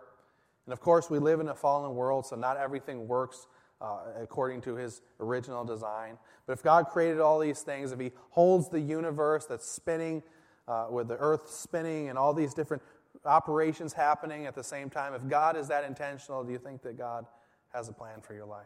and 0.66 0.74
of 0.74 0.80
course, 0.80 1.10
we 1.10 1.20
live 1.20 1.40
in 1.40 1.48
a 1.50 1.56
fallen 1.56 1.96
world, 1.96 2.26
so 2.26 2.36
not 2.36 2.58
everything 2.58 3.08
works 3.08 3.48
uh, 3.82 3.98
according 4.20 4.62
to 4.62 4.76
his 4.76 5.02
original 5.20 5.64
design. 5.64 6.18
But 6.48 6.54
if 6.54 6.64
God 6.64 6.88
created 6.88 7.20
all 7.20 7.40
these 7.40 7.62
things, 7.62 7.92
if 7.92 8.00
he 8.00 8.12
holds 8.30 8.70
the 8.70 8.80
universe 8.80 9.46
that's 9.46 9.70
spinning, 9.70 10.24
uh, 10.68 10.88
with 10.90 11.08
the 11.08 11.18
earth 11.18 11.50
spinning 11.50 12.10
and 12.10 12.18
all 12.18 12.34
these 12.34 12.54
different 12.54 12.82
operations 13.26 13.94
happening 13.94 14.46
at 14.48 14.56
the 14.56 14.64
same 14.64 14.90
time, 14.90 15.14
if 15.14 15.28
God 15.28 15.56
is 15.56 15.68
that 15.68 15.84
intentional, 15.84 16.44
do 16.44 16.52
you 16.52 16.58
think 16.58 16.82
that 16.82 16.98
God 16.98 17.26
has 17.74 17.88
a 17.90 17.94
plan 17.94 18.22
for 18.22 18.34
your 18.34 18.46
life? 18.46 18.66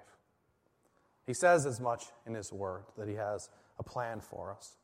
He 1.25 1.33
says 1.33 1.65
as 1.65 1.79
much 1.79 2.05
in 2.25 2.33
his 2.33 2.53
word 2.53 2.83
that 2.97 3.07
he 3.07 3.15
has 3.15 3.49
a 3.77 3.83
plan 3.83 4.21
for 4.21 4.51
us. 4.51 4.77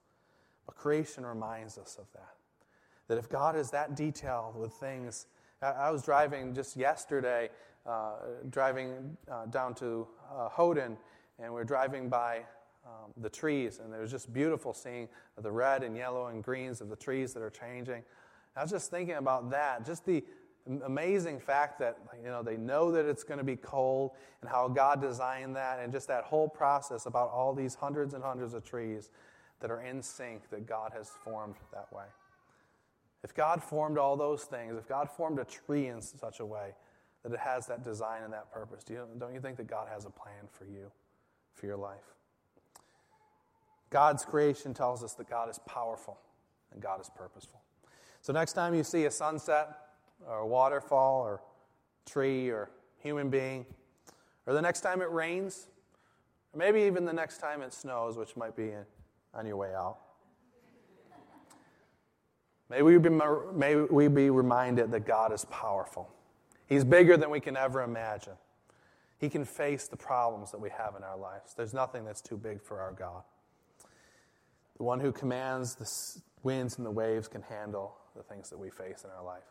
But 0.65 0.75
creation 0.75 1.25
reminds 1.25 1.77
us 1.77 1.97
of 1.99 2.05
that. 2.13 2.33
That 3.07 3.17
if 3.17 3.29
God 3.29 3.55
is 3.55 3.71
that 3.71 3.95
detailed 3.95 4.55
with 4.55 4.73
things 4.73 5.27
I 5.61 5.89
was 5.89 6.03
driving 6.03 6.53
just 6.53 6.75
yesterday, 6.75 7.49
uh, 7.85 8.15
driving 8.49 9.17
uh, 9.31 9.45
down 9.45 9.73
to 9.75 10.07
uh, 10.31 10.49
and 11.39 11.53
we 11.53 11.59
are 11.59 11.65
driving 11.65 12.09
by 12.09 12.41
um, 12.85 13.11
the 13.17 13.29
trees, 13.29 13.79
and 13.83 13.93
it 13.93 13.99
was 13.99 14.11
just 14.11 14.31
beautiful 14.31 14.73
seeing 14.73 15.07
the 15.41 15.51
red 15.51 15.83
and 15.83 15.95
yellow 15.95 16.27
and 16.27 16.43
greens 16.43 16.81
of 16.81 16.89
the 16.89 16.95
trees 16.95 17.33
that 17.33 17.41
are 17.41 17.49
changing. 17.49 18.03
I 18.55 18.61
was 18.61 18.71
just 18.71 18.91
thinking 18.91 19.15
about 19.15 19.49
that, 19.51 19.85
just 19.85 20.05
the 20.05 20.23
amazing 20.85 21.39
fact 21.39 21.79
that 21.79 21.97
you 22.23 22.29
know 22.29 22.41
they 22.41 22.57
know 22.57 22.91
that 22.91 23.05
it's 23.05 23.23
going 23.23 23.37
to 23.37 23.43
be 23.43 23.55
cold 23.55 24.11
and 24.41 24.49
how 24.49 24.67
God 24.67 25.01
designed 25.01 25.55
that, 25.55 25.79
and 25.79 25.91
just 25.91 26.07
that 26.07 26.23
whole 26.23 26.47
process 26.47 27.05
about 27.05 27.31
all 27.31 27.53
these 27.53 27.75
hundreds 27.75 28.13
and 28.13 28.23
hundreds 28.23 28.53
of 28.53 28.63
trees 28.63 29.09
that 29.61 29.71
are 29.71 29.81
in 29.81 30.01
sync 30.01 30.49
that 30.49 30.65
God 30.65 30.91
has 30.95 31.09
formed 31.23 31.55
that 31.73 31.91
way. 31.93 32.05
If 33.25 33.33
God 33.33 33.63
formed 33.63 33.97
all 33.97 34.15
those 34.15 34.43
things, 34.43 34.75
if 34.77 34.87
God 34.87 35.09
formed 35.09 35.39
a 35.39 35.45
tree 35.45 35.87
in 35.87 35.99
such 35.99 36.41
a 36.41 36.45
way 36.45 36.75
that 37.23 37.33
it 37.33 37.39
has 37.39 37.65
that 37.65 37.83
design 37.83 38.21
and 38.21 38.31
that 38.31 38.51
purpose, 38.51 38.83
do 38.83 38.93
you, 38.93 39.07
don't 39.17 39.33
you 39.33 39.39
think 39.39 39.57
that 39.57 39.65
God 39.65 39.87
has 39.91 40.05
a 40.05 40.11
plan 40.11 40.43
for 40.51 40.65
you, 40.65 40.91
for 41.55 41.65
your 41.65 41.75
life? 41.75 42.13
God's 43.89 44.23
creation 44.23 44.75
tells 44.75 45.03
us 45.03 45.15
that 45.15 45.27
God 45.27 45.49
is 45.49 45.59
powerful 45.65 46.19
and 46.71 46.79
God 46.79 47.01
is 47.01 47.09
purposeful. 47.15 47.61
So, 48.21 48.31
next 48.31 48.53
time 48.53 48.75
you 48.75 48.83
see 48.83 49.05
a 49.05 49.11
sunset 49.11 49.69
or 50.27 50.41
a 50.41 50.47
waterfall 50.47 51.23
or 51.23 51.41
tree 52.05 52.49
or 52.49 52.69
human 52.99 53.31
being, 53.31 53.65
or 54.45 54.53
the 54.53 54.61
next 54.61 54.81
time 54.81 55.01
it 55.01 55.09
rains, 55.09 55.69
or 56.53 56.59
maybe 56.59 56.81
even 56.81 57.05
the 57.05 57.13
next 57.13 57.39
time 57.39 57.63
it 57.63 57.73
snows, 57.73 58.17
which 58.17 58.37
might 58.37 58.55
be 58.55 58.73
on 59.33 59.47
your 59.47 59.57
way 59.57 59.73
out, 59.73 59.97
May 62.69 62.81
we, 62.81 62.97
be, 62.97 63.09
may 63.09 63.75
we 63.75 64.07
be 64.07 64.29
reminded 64.29 64.91
that 64.91 65.05
God 65.05 65.31
is 65.31 65.45
powerful. 65.45 66.09
He's 66.67 66.83
bigger 66.83 67.15
than 67.15 67.29
we 67.29 67.39
can 67.39 67.55
ever 67.55 67.83
imagine. 67.83 68.33
He 69.19 69.29
can 69.29 69.45
face 69.45 69.87
the 69.87 69.97
problems 69.97 70.51
that 70.51 70.59
we 70.59 70.69
have 70.71 70.95
in 70.95 71.03
our 71.03 71.17
lives. 71.17 71.53
There's 71.53 71.73
nothing 71.73 72.05
that's 72.05 72.21
too 72.21 72.37
big 72.37 72.61
for 72.61 72.81
our 72.81 72.91
God. 72.91 73.23
The 74.77 74.83
one 74.83 74.99
who 74.99 75.11
commands 75.11 75.75
the 75.75 75.89
winds 76.43 76.77
and 76.77 76.85
the 76.85 76.91
waves 76.91 77.27
can 77.27 77.43
handle 77.43 77.95
the 78.15 78.23
things 78.23 78.49
that 78.49 78.57
we 78.57 78.69
face 78.69 79.03
in 79.03 79.09
our 79.11 79.23
life. 79.23 79.43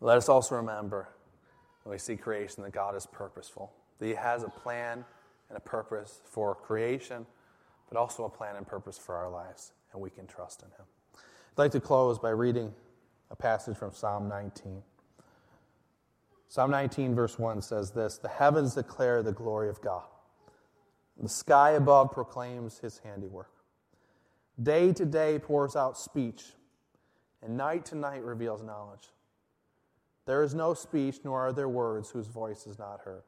Let 0.00 0.16
us 0.16 0.28
also 0.28 0.56
remember 0.56 1.08
when 1.82 1.92
we 1.92 1.98
see 1.98 2.16
creation 2.16 2.62
that 2.62 2.72
God 2.72 2.96
is 2.96 3.06
purposeful, 3.06 3.72
that 3.98 4.06
He 4.06 4.14
has 4.14 4.42
a 4.44 4.48
plan 4.48 5.04
and 5.48 5.56
a 5.56 5.60
purpose 5.60 6.20
for 6.24 6.54
creation, 6.54 7.26
but 7.88 7.98
also 7.98 8.24
a 8.24 8.30
plan 8.30 8.56
and 8.56 8.66
purpose 8.66 8.98
for 8.98 9.14
our 9.16 9.30
lives, 9.30 9.72
and 9.92 10.00
we 10.00 10.10
can 10.10 10.26
trust 10.26 10.62
in 10.62 10.68
Him. 10.68 10.86
I'd 11.52 11.58
like 11.58 11.72
to 11.72 11.80
close 11.80 12.18
by 12.18 12.30
reading 12.30 12.72
a 13.30 13.36
passage 13.36 13.76
from 13.76 13.92
Psalm 13.92 14.26
19. 14.26 14.82
Psalm 16.48 16.70
19, 16.70 17.14
verse 17.14 17.38
1 17.38 17.60
says 17.60 17.90
this 17.90 18.16
The 18.16 18.30
heavens 18.30 18.74
declare 18.74 19.22
the 19.22 19.32
glory 19.32 19.68
of 19.68 19.78
God, 19.82 20.04
the 21.20 21.28
sky 21.28 21.72
above 21.72 22.10
proclaims 22.10 22.78
his 22.78 23.02
handiwork. 23.04 23.50
Day 24.62 24.94
to 24.94 25.04
day 25.04 25.38
pours 25.38 25.76
out 25.76 25.98
speech, 25.98 26.42
and 27.42 27.54
night 27.54 27.84
to 27.86 27.96
night 27.96 28.24
reveals 28.24 28.62
knowledge. 28.62 29.10
There 30.24 30.42
is 30.42 30.54
no 30.54 30.72
speech, 30.72 31.16
nor 31.22 31.48
are 31.48 31.52
there 31.52 31.68
words 31.68 32.08
whose 32.08 32.28
voice 32.28 32.66
is 32.66 32.78
not 32.78 33.02
heard. 33.04 33.24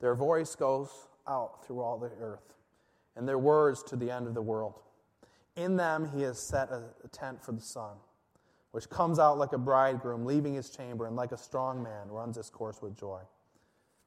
Their 0.00 0.14
voice 0.14 0.54
goes 0.54 0.88
out 1.28 1.66
through 1.66 1.82
all 1.82 1.98
the 1.98 2.10
earth, 2.22 2.54
and 3.16 3.28
their 3.28 3.38
words 3.38 3.82
to 3.82 3.96
the 3.96 4.10
end 4.10 4.26
of 4.26 4.32
the 4.32 4.40
world. 4.40 4.80
In 5.60 5.76
them 5.76 6.10
he 6.14 6.22
has 6.22 6.38
set 6.38 6.70
a 6.70 7.08
tent 7.08 7.44
for 7.44 7.52
the 7.52 7.60
sun, 7.60 7.96
which 8.70 8.88
comes 8.88 9.18
out 9.18 9.36
like 9.36 9.52
a 9.52 9.58
bridegroom 9.58 10.24
leaving 10.24 10.54
his 10.54 10.70
chamber, 10.70 11.06
and 11.06 11.14
like 11.14 11.32
a 11.32 11.36
strong 11.36 11.82
man 11.82 12.08
runs 12.08 12.36
his 12.36 12.48
course 12.48 12.80
with 12.80 12.96
joy. 12.98 13.20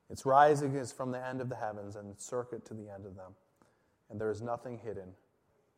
Its 0.10 0.26
rising 0.26 0.74
is 0.74 0.92
from 0.92 1.12
the 1.12 1.24
end 1.24 1.42
of 1.42 1.50
the 1.50 1.56
heavens, 1.56 1.96
and 1.96 2.10
its 2.10 2.26
circuit 2.26 2.66
to 2.66 2.74
the 2.74 2.90
end 2.90 3.06
of 3.06 3.16
them, 3.16 3.34
and 4.10 4.20
there 4.20 4.32
is 4.32 4.42
nothing 4.42 4.80
hidden 4.84 5.10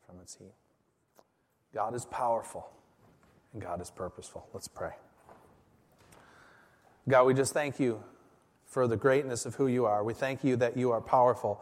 from 0.05 0.17
its 0.21 0.35
heat. 0.35 0.53
God 1.73 1.93
is 1.93 2.05
powerful, 2.05 2.69
and 3.51 3.61
God 3.61 3.81
is 3.81 3.91
purposeful. 3.91 4.47
Let's 4.53 4.69
pray. 4.69 4.93
God, 7.09 7.25
we 7.25 7.33
just 7.33 7.53
thank 7.53 7.81
you 7.81 8.01
for 8.65 8.87
the 8.87 8.97
greatness 8.97 9.45
of 9.45 9.55
who 9.55 9.67
you 9.67 9.85
are. 9.85 10.05
We 10.05 10.13
thank 10.13 10.41
you 10.41 10.55
that 10.55 10.77
you 10.77 10.91
are 10.91 11.01
powerful 11.01 11.61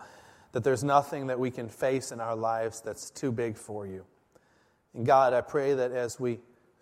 that 0.54 0.64
there's 0.64 0.84
nothing 0.84 1.28
that 1.28 1.40
we 1.40 1.52
can 1.52 1.68
face 1.68 2.12
in 2.12 2.20
our 2.20 2.36
lives 2.36 2.82
that's 2.82 3.10
too 3.10 3.32
big 3.32 3.58
for 3.58 3.86
you. 3.86 4.06
And 4.94 5.06
God, 5.06 5.34
I 5.34 5.42
pray 5.42 5.74
that 5.74 5.92
as 5.92 6.20
we 6.20 6.40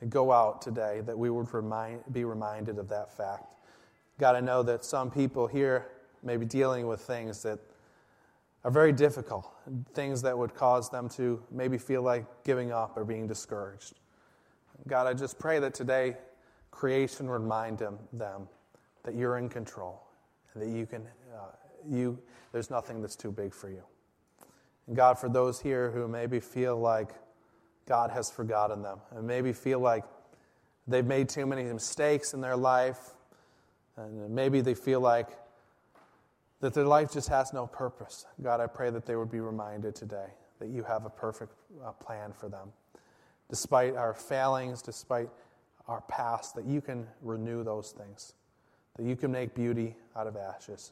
go 0.09 0.31
out 0.31 0.61
today, 0.61 1.01
that 1.05 1.17
we 1.17 1.29
would 1.29 1.51
remind, 1.53 2.01
be 2.11 2.25
reminded 2.25 2.77
of 2.77 2.89
that 2.89 3.15
fact. 3.15 3.45
God, 4.19 4.35
I 4.35 4.41
know 4.41 4.61
that 4.63 4.85
some 4.85 5.09
people 5.09 5.47
here 5.47 5.87
may 6.21 6.37
be 6.37 6.45
dealing 6.45 6.87
with 6.87 7.01
things 7.01 7.41
that 7.43 7.59
are 8.63 8.71
very 8.71 8.91
difficult, 8.91 9.51
things 9.93 10.21
that 10.21 10.37
would 10.37 10.53
cause 10.53 10.89
them 10.89 11.09
to 11.09 11.41
maybe 11.49 11.77
feel 11.77 12.03
like 12.03 12.25
giving 12.43 12.71
up 12.71 12.95
or 12.95 13.03
being 13.03 13.25
discouraged. 13.25 13.93
God, 14.87 15.07
I 15.07 15.13
just 15.13 15.39
pray 15.39 15.59
that 15.59 15.73
today 15.73 16.17
creation 16.71 17.29
remind 17.29 17.77
them, 17.77 17.99
them 18.13 18.47
that 19.03 19.15
you're 19.15 19.37
in 19.37 19.49
control 19.49 20.01
and 20.53 20.61
that 20.61 20.69
you 20.69 20.85
can 20.85 21.01
uh, 21.35 21.45
you, 21.89 22.19
there's 22.51 22.69
nothing 22.69 23.01
that's 23.01 23.15
too 23.15 23.31
big 23.31 23.53
for 23.53 23.69
you. 23.69 23.83
And 24.87 24.95
God, 24.95 25.17
for 25.17 25.29
those 25.29 25.59
here 25.59 25.91
who 25.91 26.07
maybe 26.07 26.39
feel 26.39 26.79
like 26.79 27.13
God 27.87 28.11
has 28.11 28.29
forgotten 28.29 28.81
them, 28.81 28.99
and 29.15 29.25
maybe 29.25 29.53
feel 29.53 29.79
like 29.79 30.03
they've 30.87 31.05
made 31.05 31.29
too 31.29 31.45
many 31.45 31.63
mistakes 31.63 32.33
in 32.33 32.41
their 32.41 32.55
life, 32.55 33.11
and 33.97 34.29
maybe 34.29 34.61
they 34.61 34.73
feel 34.73 34.99
like 34.99 35.29
that 36.61 36.73
their 36.73 36.85
life 36.85 37.11
just 37.11 37.27
has 37.29 37.53
no 37.53 37.67
purpose. 37.67 38.25
God, 38.41 38.61
I 38.61 38.67
pray 38.67 38.89
that 38.91 39.05
they 39.05 39.15
would 39.15 39.31
be 39.31 39.39
reminded 39.39 39.95
today 39.95 40.27
that 40.59 40.69
you 40.69 40.83
have 40.83 41.05
a 41.05 41.09
perfect 41.09 41.53
uh, 41.83 41.91
plan 41.93 42.31
for 42.31 42.47
them. 42.47 42.71
Despite 43.49 43.95
our 43.95 44.13
failings, 44.13 44.81
despite 44.81 45.29
our 45.87 46.01
past, 46.01 46.55
that 46.55 46.65
you 46.65 46.79
can 46.79 47.07
renew 47.21 47.63
those 47.63 47.91
things, 47.91 48.33
that 48.95 49.05
you 49.05 49.15
can 49.15 49.31
make 49.31 49.55
beauty 49.55 49.95
out 50.15 50.27
of 50.27 50.37
ashes, 50.37 50.91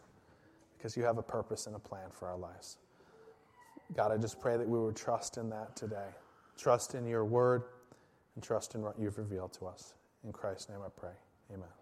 because 0.80 0.96
you 0.96 1.04
have 1.04 1.18
a 1.18 1.22
purpose 1.24 1.68
and 1.68 1.76
a 1.76 1.80
plan 1.80 2.10
for 2.10 2.30
our 2.30 2.38
lives. 2.38 2.78
God, 3.96 4.14
I 4.14 4.18
just 4.18 4.40
pray 4.40 4.56
that 4.56 4.68
we 4.68 4.80
would 4.80 4.96
trust 4.96 5.38
in 5.38 5.50
that 5.50 5.76
today. 5.76 6.08
Trust 6.58 6.96
in 6.96 7.06
your 7.06 7.26
word 7.26 7.64
and 8.36 8.44
trust 8.44 8.76
in 8.76 8.82
what 8.82 8.98
you've 8.98 9.18
revealed 9.18 9.52
to 9.54 9.66
us. 9.66 9.94
In 10.24 10.32
Christ's 10.32 10.70
name 10.70 10.80
I 10.86 10.90
pray. 10.98 11.12
Amen. 11.54 11.79